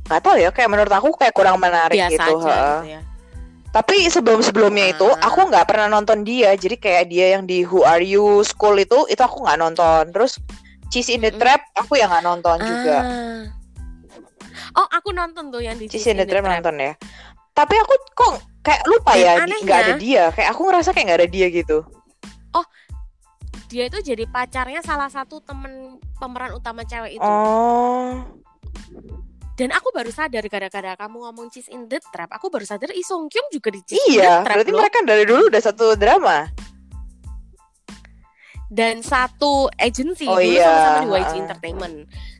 nggak 0.06 0.22
tahu 0.22 0.38
ya 0.38 0.50
kayak 0.54 0.70
menurut 0.70 0.94
aku 0.94 1.10
kayak 1.18 1.34
kurang 1.34 1.58
menarik 1.58 1.98
Biasa 1.98 2.14
gitu, 2.14 2.34
aja, 2.46 2.58
gitu 2.86 2.90
ya. 2.94 3.00
tapi 3.74 3.96
sebelum 4.06 4.40
sebelumnya 4.46 4.86
uh. 4.90 4.94
itu 4.94 5.08
ah. 5.10 5.28
aku 5.32 5.50
nggak 5.50 5.66
pernah 5.66 5.88
nonton 5.90 6.22
dia 6.22 6.54
jadi 6.54 6.78
kayak 6.78 7.06
dia 7.10 7.26
yang 7.40 7.50
di 7.50 7.66
Who 7.66 7.82
Are 7.82 8.04
You 8.04 8.46
School 8.46 8.78
itu 8.78 9.10
itu 9.10 9.22
aku 9.22 9.42
nggak 9.42 9.58
nonton 9.58 10.14
terus 10.14 10.38
Cheese 10.96 11.18
in 11.18 11.28
the 11.28 11.34
Trap 11.34 11.62
aku 11.76 11.98
yang 11.98 12.08
nggak 12.14 12.24
nonton 12.24 12.56
ah. 12.56 12.64
juga. 12.64 12.98
Oh, 14.76 14.88
aku 14.92 15.16
nonton 15.16 15.52
tuh 15.52 15.64
yang 15.64 15.80
di 15.80 15.88
Cheese, 15.88 16.12
in 16.12 16.20
the, 16.20 16.28
Trap, 16.28 16.44
nonton 16.44 16.76
ya. 16.80 16.94
Tapi 17.56 17.76
aku 17.80 17.94
kok 18.12 18.34
kayak 18.60 18.84
lupa 18.92 19.16
Dan 19.16 19.48
ya 19.48 19.58
nggak 19.64 19.80
ada 19.80 19.94
dia. 19.96 20.24
Kayak 20.36 20.50
aku 20.52 20.62
ngerasa 20.68 20.90
kayak 20.92 21.06
nggak 21.08 21.20
ada 21.24 21.30
dia 21.32 21.48
gitu. 21.48 21.78
Oh, 22.52 22.66
dia 23.72 23.88
itu 23.88 24.00
jadi 24.04 24.28
pacarnya 24.28 24.84
salah 24.84 25.08
satu 25.08 25.40
temen 25.40 25.98
pemeran 26.20 26.52
utama 26.52 26.84
cewek 26.84 27.16
itu. 27.16 27.24
Oh. 27.24 28.20
Dan 29.56 29.72
aku 29.72 29.88
baru 29.96 30.12
sadar 30.12 30.44
gara-gara 30.52 31.00
kamu 31.00 31.32
ngomong 31.32 31.48
Cheese 31.48 31.72
in 31.72 31.88
the 31.88 31.96
Trap, 32.12 32.28
aku 32.36 32.52
baru 32.52 32.68
sadar 32.68 32.92
Lee 32.92 33.08
Song 33.08 33.32
Kyung 33.32 33.48
juga 33.48 33.72
di 33.72 33.80
Cheese 33.88 34.04
iya, 34.12 34.44
in 34.44 34.44
the 34.44 34.44
Trap. 34.44 34.56
Berarti 34.60 34.72
loh. 34.76 34.80
mereka 34.84 34.98
dari 35.08 35.24
dulu 35.24 35.42
udah 35.48 35.62
satu 35.64 35.96
drama 35.96 36.52
dan 38.76 39.00
satu 39.00 39.72
agency 39.78 40.26
oh, 40.26 40.36
dulu 40.36 40.52
iya. 40.58 40.66
sama-sama 40.66 41.00
di 41.00 41.10
YG 41.16 41.34
Entertainment. 41.40 41.96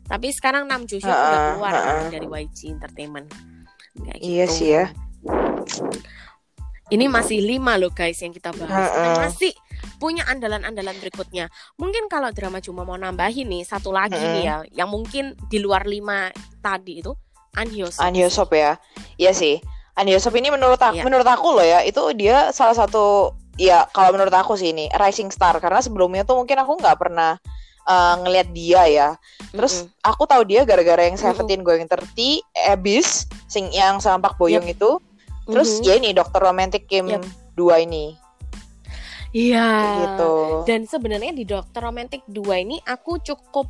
Tapi 0.06 0.28
sekarang 0.36 0.68
Nam 0.68 0.84
Joo 0.84 1.00
Hyuk 1.00 1.14
uh, 1.14 1.24
udah 1.24 1.40
keluar 1.56 1.74
uh, 1.74 1.80
uh. 1.80 2.08
dari 2.12 2.28
YG 2.28 2.60
Entertainment. 2.76 3.28
Kayak 3.96 4.20
iya 4.20 4.46
gitu. 4.50 4.56
sih 4.60 4.68
ya. 4.76 4.86
Ini 6.94 7.10
masih 7.10 7.42
lima 7.42 7.82
loh 7.82 7.90
guys 7.90 8.22
yang 8.22 8.30
kita 8.30 8.54
bahas. 8.54 8.94
Uh, 8.94 8.98
uh. 9.02 9.18
masih 9.26 9.54
punya 9.98 10.22
andalan-andalan 10.30 10.94
berikutnya. 11.02 11.50
Mungkin 11.82 12.06
kalau 12.14 12.30
drama 12.30 12.62
cuma 12.62 12.86
mau 12.86 12.94
nambahin 12.94 13.50
nih 13.50 13.66
satu 13.66 13.90
lagi 13.90 14.22
uh. 14.22 14.32
nih 14.38 14.44
ya, 14.46 14.58
yang 14.86 14.90
mungkin 14.94 15.34
di 15.50 15.58
luar 15.58 15.90
lima 15.90 16.30
tadi 16.62 17.02
itu 17.02 17.12
Anhyosop. 17.56 18.04
Anhyosop 18.04 18.50
ya, 18.54 18.78
iya 19.16 19.32
sih. 19.32 19.58
Anhyosop 19.96 20.36
ini 20.36 20.52
menurut 20.52 20.78
aku, 20.78 21.00
yeah. 21.00 21.06
menurut 21.08 21.26
aku 21.26 21.56
loh 21.56 21.64
ya, 21.64 21.80
itu 21.88 22.04
dia 22.14 22.52
salah 22.52 22.76
satu 22.76 23.32
ya 23.56 23.88
kalau 23.96 24.12
menurut 24.12 24.36
aku 24.36 24.60
sih 24.60 24.76
ini 24.76 24.92
rising 25.00 25.32
star 25.32 25.56
karena 25.64 25.80
sebelumnya 25.80 26.28
tuh 26.28 26.36
mungkin 26.36 26.60
aku 26.60 26.76
nggak 26.76 27.00
pernah 27.00 27.40
uh, 27.88 28.16
ngelihat 28.22 28.52
dia 28.52 28.82
ya. 28.92 29.10
Terus 29.56 29.82
mm 29.82 29.88
-hmm. 29.88 30.10
aku 30.12 30.24
tahu 30.28 30.44
dia 30.44 30.68
gara-gara 30.68 31.08
yang 31.08 31.16
Seventeen 31.16 31.64
mm 31.64 31.66
-hmm. 31.66 31.80
Going 31.80 31.88
Thirty, 31.88 32.44
Abyss, 32.68 33.30
sing 33.48 33.72
yang 33.72 34.04
sama 34.04 34.28
Pak 34.30 34.36
Boyong 34.36 34.68
yep. 34.68 34.76
itu. 34.76 35.00
Terus 35.46 35.70
mm 35.70 35.80
-hmm. 35.82 35.88
ya 35.88 35.94
ini 36.02 36.10
Dokter 36.12 36.42
Romantic 36.42 36.84
Kim 36.90 37.06
yep. 37.08 37.24
dua 37.54 37.82
ini. 37.82 38.18
Iya. 39.36 39.70
Gitu. 40.02 40.34
Dan 40.66 40.88
sebenarnya 40.88 41.32
di 41.36 41.44
Dokter 41.44 41.84
Romantic 41.84 42.24
dua 42.26 42.60
ini 42.60 42.80
aku 42.84 43.20
cukup 43.20 43.70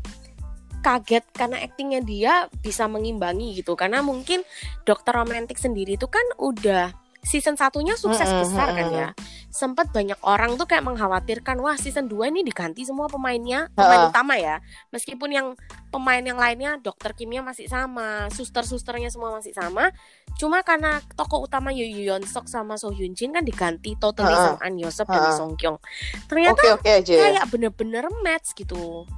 kaget 0.86 1.26
karena 1.34 1.66
aktingnya 1.66 2.02
dia 2.06 2.34
bisa 2.62 2.86
mengimbangi 2.86 3.58
gitu 3.58 3.74
karena 3.74 4.06
mungkin 4.06 4.46
Dokter 4.86 5.18
Romantic 5.18 5.58
sendiri 5.58 5.98
itu 5.98 6.06
kan 6.06 6.22
udah 6.38 6.94
season 7.26 7.58
satunya 7.58 7.98
sukses 7.98 8.30
mm 8.30 8.32
-hmm. 8.32 8.44
besar 8.46 8.68
kan 8.78 8.88
ya. 8.94 9.10
Sempat 9.50 9.90
banyak 9.90 10.20
orang 10.22 10.60
tuh 10.60 10.70
kayak 10.70 10.86
mengkhawatirkan 10.86 11.58
wah 11.58 11.74
season 11.74 12.06
2 12.06 12.30
ini 12.30 12.46
diganti 12.46 12.86
semua 12.86 13.10
pemainnya, 13.10 13.72
pemain 13.74 14.08
uh. 14.08 14.10
utama 14.14 14.38
ya. 14.38 14.62
Meskipun 14.94 15.34
yang 15.34 15.48
pemain 15.90 16.22
yang 16.22 16.38
lainnya 16.38 16.78
dokter 16.78 17.18
kimia 17.18 17.42
masih 17.42 17.66
sama, 17.66 18.30
suster-susternya 18.30 19.10
semua 19.10 19.34
masih 19.34 19.56
sama. 19.58 19.90
Cuma 20.38 20.62
karena 20.62 21.02
tokoh 21.18 21.50
utama 21.50 21.74
Yoo 21.74 21.88
Yeon 21.88 22.22
Sok 22.28 22.46
sama 22.46 22.78
So 22.78 22.94
Hyun 22.94 23.18
Jin 23.18 23.34
kan 23.34 23.42
diganti 23.42 23.98
totally 23.98 24.36
uh. 24.36 24.54
sama 24.54 24.60
An 24.62 24.78
Yosep 24.78 25.08
uh. 25.10 25.14
dan 25.18 25.34
Song 25.34 25.58
Kyung. 25.58 25.82
Ternyata 26.30 26.62
okay, 26.62 26.72
okay 26.78 26.94
aja. 27.02 27.14
kayak 27.18 27.46
bener-bener 27.50 28.06
match 28.22 28.54
gitu. 28.54 29.10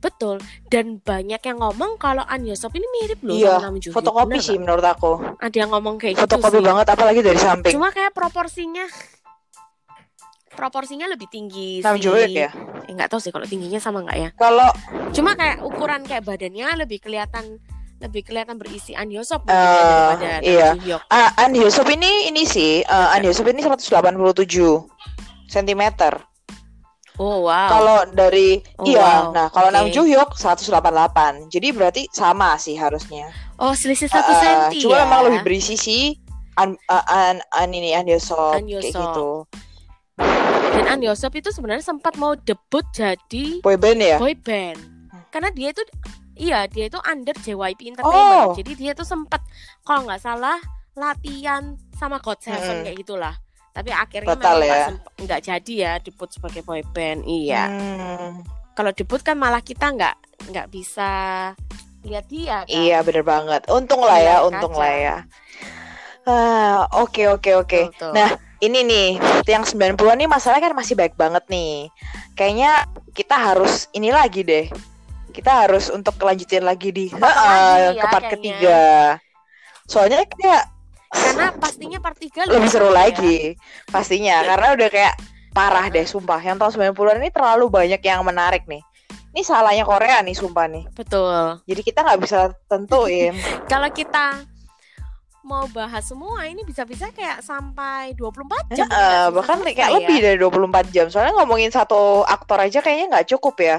Betul. 0.00 0.40
Dan 0.66 0.98
banyak 1.04 1.40
yang 1.44 1.58
ngomong 1.60 2.00
kalau 2.00 2.24
An 2.24 2.42
Yosop 2.48 2.72
ini 2.72 2.88
mirip 3.00 3.20
loh 3.20 3.36
iya, 3.36 3.60
sama 3.60 3.76
Nam 3.76 3.92
Fotokopi 3.92 4.38
sih 4.40 4.56
menurut 4.56 4.84
aku. 4.84 5.20
Ada 5.36 5.56
yang 5.60 5.70
ngomong 5.76 6.00
kayak 6.00 6.16
fotokopi 6.16 6.24
gitu 6.24 6.34
Fotokopi 6.40 6.60
banget 6.64 6.86
apalagi 6.88 7.20
dari 7.20 7.40
samping. 7.40 7.72
Cuma 7.76 7.92
kayak 7.92 8.12
proporsinya 8.16 8.84
proporsinya 10.50 11.06
lebih 11.06 11.28
tinggi 11.30 11.80
Nam 11.84 11.96
Juhyuk 12.00 12.32
ya? 12.32 12.50
Eh, 12.88 12.92
nggak 12.92 13.08
tahu 13.12 13.20
sih 13.22 13.30
kalau 13.32 13.46
tingginya 13.46 13.78
sama 13.78 14.02
nggak 14.02 14.18
ya. 14.18 14.28
Kalau 14.34 14.68
cuma 15.12 15.36
kayak 15.36 15.62
ukuran 15.62 16.02
kayak 16.08 16.24
badannya 16.24 16.66
lebih 16.80 16.98
kelihatan 17.00 17.60
lebih 18.00 18.24
kelihatan 18.24 18.56
berisi 18.56 18.96
An 18.96 19.12
Yosop 19.12 19.44
uh, 19.44 19.52
daripada 19.52 20.40
iya. 20.40 20.72
Uh, 21.12 21.30
An 21.36 21.52
Yosop 21.52 21.84
ini 21.92 22.32
ini 22.32 22.48
sih 22.48 22.80
uh, 22.88 23.12
An 23.12 23.20
Yosop 23.24 23.52
ini 23.52 23.60
187 23.60 24.16
cm. 25.52 25.82
Oh 27.20 27.44
wow. 27.44 27.68
Kalau 27.68 27.98
dari 28.16 28.64
oh, 28.80 28.88
iya, 28.88 29.28
wow. 29.28 29.36
nah 29.36 29.46
kalau 29.52 29.68
okay. 29.68 29.76
Nam 29.76 29.92
Juhyuk 29.92 30.32
188. 30.40 31.52
Jadi 31.52 31.68
berarti 31.76 32.02
sama 32.08 32.56
sih 32.56 32.80
harusnya. 32.80 33.28
Oh, 33.60 33.76
selisih 33.76 34.08
satu 34.08 34.32
uh, 34.32 34.40
senti. 34.40 34.80
Cuma 34.80 34.96
ya? 34.96 35.04
memang 35.04 35.28
lebih 35.28 35.44
berisi 35.44 35.76
sih 35.76 36.16
an, 36.56 36.80
uh, 36.88 37.04
an, 37.12 37.44
an 37.52 37.68
ini 37.76 37.92
An 37.92 38.08
Yosop, 38.08 38.56
an 38.56 38.64
Yosop. 38.64 38.88
kayak 38.88 38.96
gitu. 38.96 39.30
Dan 40.72 40.84
An 40.88 41.00
Yosop 41.04 41.36
itu 41.36 41.52
sebenarnya 41.52 41.84
sempat 41.84 42.16
mau 42.16 42.32
debut 42.32 42.88
jadi 42.96 43.60
boyband 43.60 44.00
ya? 44.00 44.16
Boyband. 44.16 44.80
Karena 45.28 45.52
dia 45.52 45.76
itu 45.76 45.84
iya, 46.40 46.64
dia 46.72 46.88
itu 46.88 46.96
under 47.04 47.36
JYP 47.36 48.00
Entertainment. 48.00 48.48
Oh. 48.48 48.56
Jadi 48.56 48.72
dia 48.80 48.96
itu 48.96 49.04
sempat 49.04 49.44
kalau 49.84 50.08
nggak 50.08 50.24
salah 50.24 50.56
latihan 50.96 51.76
sama 52.00 52.16
God 52.24 52.40
Seven 52.40 52.80
hmm. 52.80 52.84
kayak 52.88 52.96
gitulah 53.04 53.36
tapi 53.80 53.96
akhirnya 53.96 54.36
Batal 54.36 54.60
ya. 54.60 54.92
nggak 55.24 55.40
jadi 55.40 55.72
ya 55.72 55.92
debut 56.04 56.28
sebagai 56.28 56.60
boy 56.60 56.84
band 56.92 57.24
iya. 57.24 57.72
Hmm. 57.72 58.44
kalau 58.76 58.92
debut 58.92 59.24
kan 59.24 59.40
malah 59.40 59.64
kita 59.64 59.88
nggak 59.88 60.16
nggak 60.52 60.68
bisa 60.68 61.10
lihat 62.04 62.24
dia 62.32 62.64
kan? 62.64 62.72
iya 62.72 63.04
bener 63.04 63.24
banget. 63.24 63.68
Untung 63.68 64.00
lah 64.00 64.18
ya 64.20 64.40
untung 64.40 64.72
lah 64.72 64.92
ya. 64.92 65.16
Ah, 66.24 66.88
oke 66.96 67.28
oke 67.28 67.50
oke. 67.60 67.80
Nah 68.12 68.40
ini 68.60 68.84
nih 68.84 69.08
yang 69.48 69.64
90-an 69.64 70.16
nih 70.20 70.28
masalahnya 70.28 70.72
kan 70.72 70.76
masih 70.76 70.96
baik 70.96 71.16
banget 71.16 71.44
nih. 71.52 71.88
Kayaknya 72.36 72.88
kita 73.12 73.36
harus 73.36 73.88
ini 73.92 74.12
lagi 74.12 74.44
deh. 74.44 74.68
Kita 75.30 75.68
harus 75.68 75.92
untuk 75.92 76.16
kelanjutin 76.16 76.64
lagi 76.64 76.88
di 76.88 77.06
uh, 77.12 77.20
ya, 77.20 78.00
ke 78.00 78.06
part 78.08 78.24
kayaknya. 78.24 78.32
ketiga. 78.36 78.82
Soalnya 79.84 80.24
kayak 80.24 80.64
karena 81.10 81.50
pastinya 81.58 81.98
part 81.98 82.14
3 82.14 82.46
lebih 82.46 82.70
seru 82.70 82.90
ya. 82.90 83.06
lagi 83.06 83.36
pastinya. 83.90 84.46
Karena 84.46 84.68
udah 84.78 84.88
kayak 84.88 85.14
parah 85.50 85.86
deh 85.90 86.06
sumpah. 86.06 86.38
Yang 86.38 86.56
tahun 86.62 86.94
90-an 86.94 87.18
ini 87.18 87.30
terlalu 87.34 87.66
banyak 87.66 88.00
yang 88.00 88.22
menarik 88.22 88.64
nih. 88.70 88.82
Ini 89.30 89.42
salahnya 89.46 89.86
Korea 89.86 90.22
nih 90.22 90.34
sumpah 90.34 90.66
nih. 90.70 90.84
Betul. 90.94 91.62
Jadi 91.66 91.80
kita 91.82 92.02
nggak 92.06 92.20
bisa 92.22 92.54
tentuin. 92.70 93.34
Kalau 93.72 93.90
kita 93.90 94.42
mau 95.40 95.66
bahas 95.74 96.06
semua 96.06 96.46
ini 96.46 96.62
bisa-bisa 96.62 97.10
kayak 97.10 97.42
sampai 97.42 98.14
24 98.14 98.76
jam 98.76 98.86
uh, 98.86 99.32
bahkan 99.34 99.58
kayak 99.64 99.90
ya. 99.90 99.96
lebih 99.98 100.18
dari 100.22 100.36
24 100.38 100.94
jam. 100.94 101.06
Soalnya 101.10 101.34
ngomongin 101.42 101.74
satu 101.74 102.22
aktor 102.22 102.62
aja 102.62 102.78
kayaknya 102.78 103.18
nggak 103.18 103.28
cukup 103.34 103.58
ya 103.58 103.76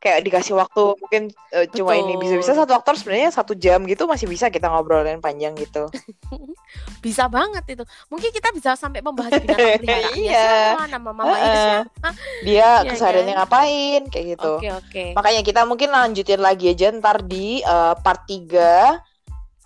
kayak 0.00 0.24
dikasih 0.24 0.56
waktu 0.56 0.96
mungkin 0.96 1.22
uh, 1.52 1.68
cuma 1.76 1.92
ini 1.92 2.16
bisa-bisa 2.16 2.56
satu 2.56 2.72
aktor 2.72 2.96
sebenarnya 2.96 3.28
satu 3.28 3.52
jam 3.52 3.84
gitu 3.84 4.08
masih 4.08 4.24
bisa 4.24 4.48
kita 4.48 4.72
ngobrolin 4.72 5.20
panjang 5.20 5.52
gitu. 5.54 5.86
Bisa 7.04 7.26
banget 7.26 7.66
itu. 7.66 7.82
Mungkin 8.06 8.30
kita 8.30 8.54
bisa 8.54 8.78
sampai 8.78 9.02
membahas 9.02 9.34
binatang 9.42 9.58
peliharaan 9.82 10.14
iya. 10.14 10.76
siapa 10.76 10.86
nama 10.86 11.10
mama 11.10 11.34
uh, 11.34 11.34
siapa 11.42 12.08
dia 12.46 12.62
ya, 12.62 12.86
kesehariannya 12.86 13.34
kan? 13.34 13.40
ngapain 13.42 14.02
kayak 14.06 14.26
gitu. 14.36 14.52
Okay, 14.62 14.70
okay. 14.78 15.08
makanya 15.18 15.42
kita 15.42 15.60
mungkin 15.66 15.90
lanjutin 15.90 16.38
lagi 16.38 16.70
aja 16.70 16.94
ntar 16.94 17.26
di 17.26 17.64
uh, 17.66 17.98
part 17.98 18.22
3 18.28 19.10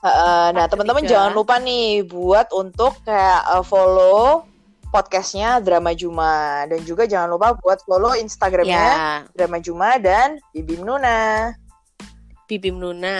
Uh, 0.04 0.52
nah 0.52 0.68
teman-teman 0.68 1.00
jangan 1.08 1.32
lupa 1.32 1.56
nih 1.56 2.04
buat 2.04 2.52
untuk 2.52 2.92
kayak 3.08 3.40
uh, 3.48 3.64
follow 3.64 4.44
podcastnya 4.94 5.58
Drama 5.58 5.90
Juma 5.90 6.62
dan 6.70 6.78
juga 6.86 7.02
jangan 7.10 7.34
lupa 7.34 7.58
buat 7.58 7.82
follow 7.82 8.14
Instagramnya 8.14 8.86
yeah. 8.94 9.18
Drama 9.34 9.58
Juma 9.58 9.98
dan 9.98 10.38
Bibim 10.54 10.86
Nuna. 10.86 11.50
Bibim 12.46 12.78
Nuna. 12.78 13.18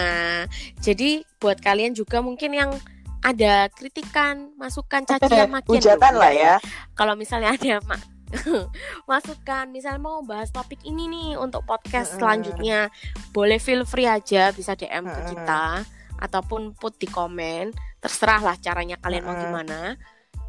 Jadi 0.79 1.19
buat 1.43 1.59
kalian 1.59 1.91
juga 1.91 2.23
mungkin 2.23 2.55
yang 2.55 2.71
ada 3.19 3.67
kritikan, 3.75 4.55
masukan, 4.55 5.03
cacian, 5.11 5.51
makian, 5.51 5.75
hujatan 5.75 6.13
lah 6.15 6.31
ya. 6.31 6.55
Kalau 6.95 7.19
misalnya 7.19 7.51
ada 7.59 7.83
ma 7.83 7.99
masukan, 9.11 9.67
misalnya 9.67 9.99
mau 9.99 10.23
bahas 10.23 10.55
topik 10.55 10.79
ini 10.87 11.11
nih 11.11 11.29
untuk 11.35 11.67
podcast 11.67 12.15
selanjutnya, 12.15 12.87
boleh 13.35 13.59
feel 13.59 13.83
free 13.83 14.07
aja 14.07 14.55
bisa 14.55 14.79
DM 14.79 15.11
ke 15.11 15.21
kita 15.35 15.83
ataupun 16.23 16.71
put 16.79 16.95
di 16.95 17.11
komen. 17.11 17.75
Terserah 17.99 18.39
lah 18.39 18.55
caranya 18.63 18.95
kalian 19.03 19.27
mau 19.27 19.35
gimana 19.35 19.99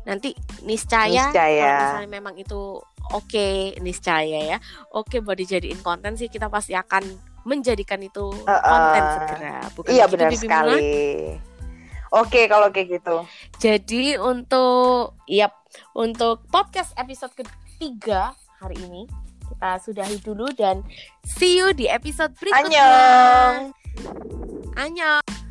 nanti 0.06 0.32
niscaya, 0.62 1.34
niscaya. 1.34 1.66
kalau 1.66 1.82
misalnya 1.82 2.10
memang 2.14 2.34
itu 2.38 2.78
oke 3.10 3.26
okay, 3.26 3.74
niscaya 3.82 4.56
ya. 4.56 4.58
Oke 4.94 5.18
okay, 5.18 5.20
buat 5.20 5.34
dijadiin 5.36 5.82
konten 5.82 6.14
sih 6.14 6.30
kita 6.30 6.46
pasti 6.46 6.78
akan 6.78 7.02
menjadikan 7.46 7.98
itu 8.02 8.30
uh, 8.46 8.50
uh, 8.50 8.62
konten 8.62 9.02
segera 9.14 9.56
bukan 9.74 9.90
iya 9.90 10.04
benar 10.06 10.30
sekali. 10.34 10.78
Oke 12.14 12.30
okay, 12.30 12.44
kalau 12.46 12.70
kayak 12.70 13.02
gitu. 13.02 13.16
Jadi 13.58 14.14
untuk 14.18 15.18
yap 15.26 15.58
untuk 15.94 16.46
podcast 16.54 16.94
episode 16.94 17.34
ketiga 17.34 18.30
hari 18.62 18.78
ini 18.78 19.10
kita 19.46 19.78
sudahi 19.82 20.18
dulu 20.22 20.50
dan 20.54 20.86
see 21.26 21.58
you 21.58 21.74
di 21.74 21.90
episode 21.90 22.30
berikutnya. 22.38 22.86
Annyeong. 22.86 23.58
Annyeong 24.78 25.45